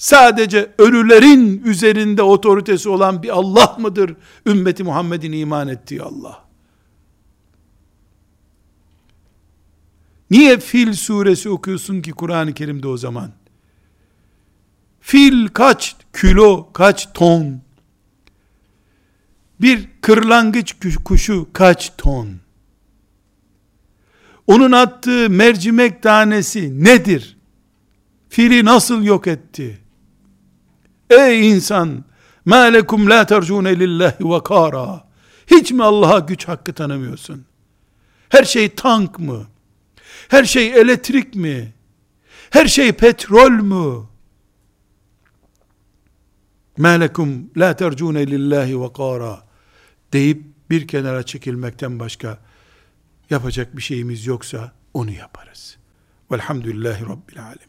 sadece 0.04 0.72
ölülerin 0.78 1.64
üzerinde 1.66 2.22
otoritesi 2.24 2.90
olan 2.90 3.24
bir 3.24 3.30
Allah 3.30 3.78
mıdır? 3.80 4.16
Ümmeti 4.46 4.84
Muhammed'in 4.84 5.32
iman 5.32 5.68
ettiği 5.68 6.02
Allah. 6.02 6.46
Niye 10.32 10.60
Fil 10.60 10.94
suresi 10.94 11.50
okuyorsun 11.50 12.02
ki 12.02 12.12
Kur'an-ı 12.12 12.54
Kerim'de 12.54 12.88
o 12.88 12.98
zaman? 12.98 13.32
Fil 15.02 15.48
kaç 15.48 15.96
kilo, 16.22 16.74
kaç 16.74 17.14
ton? 17.14 17.62
Bir 19.62 19.90
kırlangıç 20.02 20.76
kuşu 21.06 21.48
kaç 21.54 21.92
ton? 21.98 22.30
Onun 24.48 24.72
attığı 24.72 25.30
mercimek 25.30 26.04
tanesi 26.04 26.84
nedir? 26.84 27.38
Fili 28.30 28.66
nasıl 28.66 29.04
yok 29.04 29.28
etti? 29.28 29.83
Ey 31.11 31.51
insan! 31.51 32.05
مَا 32.47 32.63
لَكُمْ 32.77 33.01
لَا 33.13 33.21
تَرْجُونَ 33.33 33.67
لِلّٰهِ 33.83 34.17
وَكَارًا 34.21 35.01
Hiç 35.47 35.73
mi 35.73 35.85
Allah'a 35.85 36.19
güç 36.19 36.49
hakkı 36.49 36.73
tanımıyorsun? 36.73 37.45
Her 38.29 38.45
şey 38.45 38.75
tank 38.75 39.19
mı? 39.19 39.47
Her 40.29 40.45
şey 40.45 40.81
elektrik 40.81 41.35
mi? 41.35 41.73
Her 42.51 42.67
şey 42.67 42.93
petrol 42.93 43.51
mü? 43.51 44.07
مَا 46.79 47.07
لَكُمْ 47.07 47.29
لَا 47.57 47.75
تَرْجُونَ 47.75 48.17
لِلّٰهِ 48.25 48.73
وَقَارًا 48.73 49.39
deyip 50.13 50.43
bir 50.71 50.89
kenara 50.89 51.23
çekilmekten 51.23 52.01
başka 52.01 52.39
yapacak 53.31 53.77
bir 53.77 53.83
şeyimiz 53.83 54.27
yoksa 54.27 54.73
onu 54.95 55.11
yaparız. 55.11 55.77
Velhamdülillahi 56.33 57.03
Rabbil 57.03 57.43
Alemin. 57.43 57.69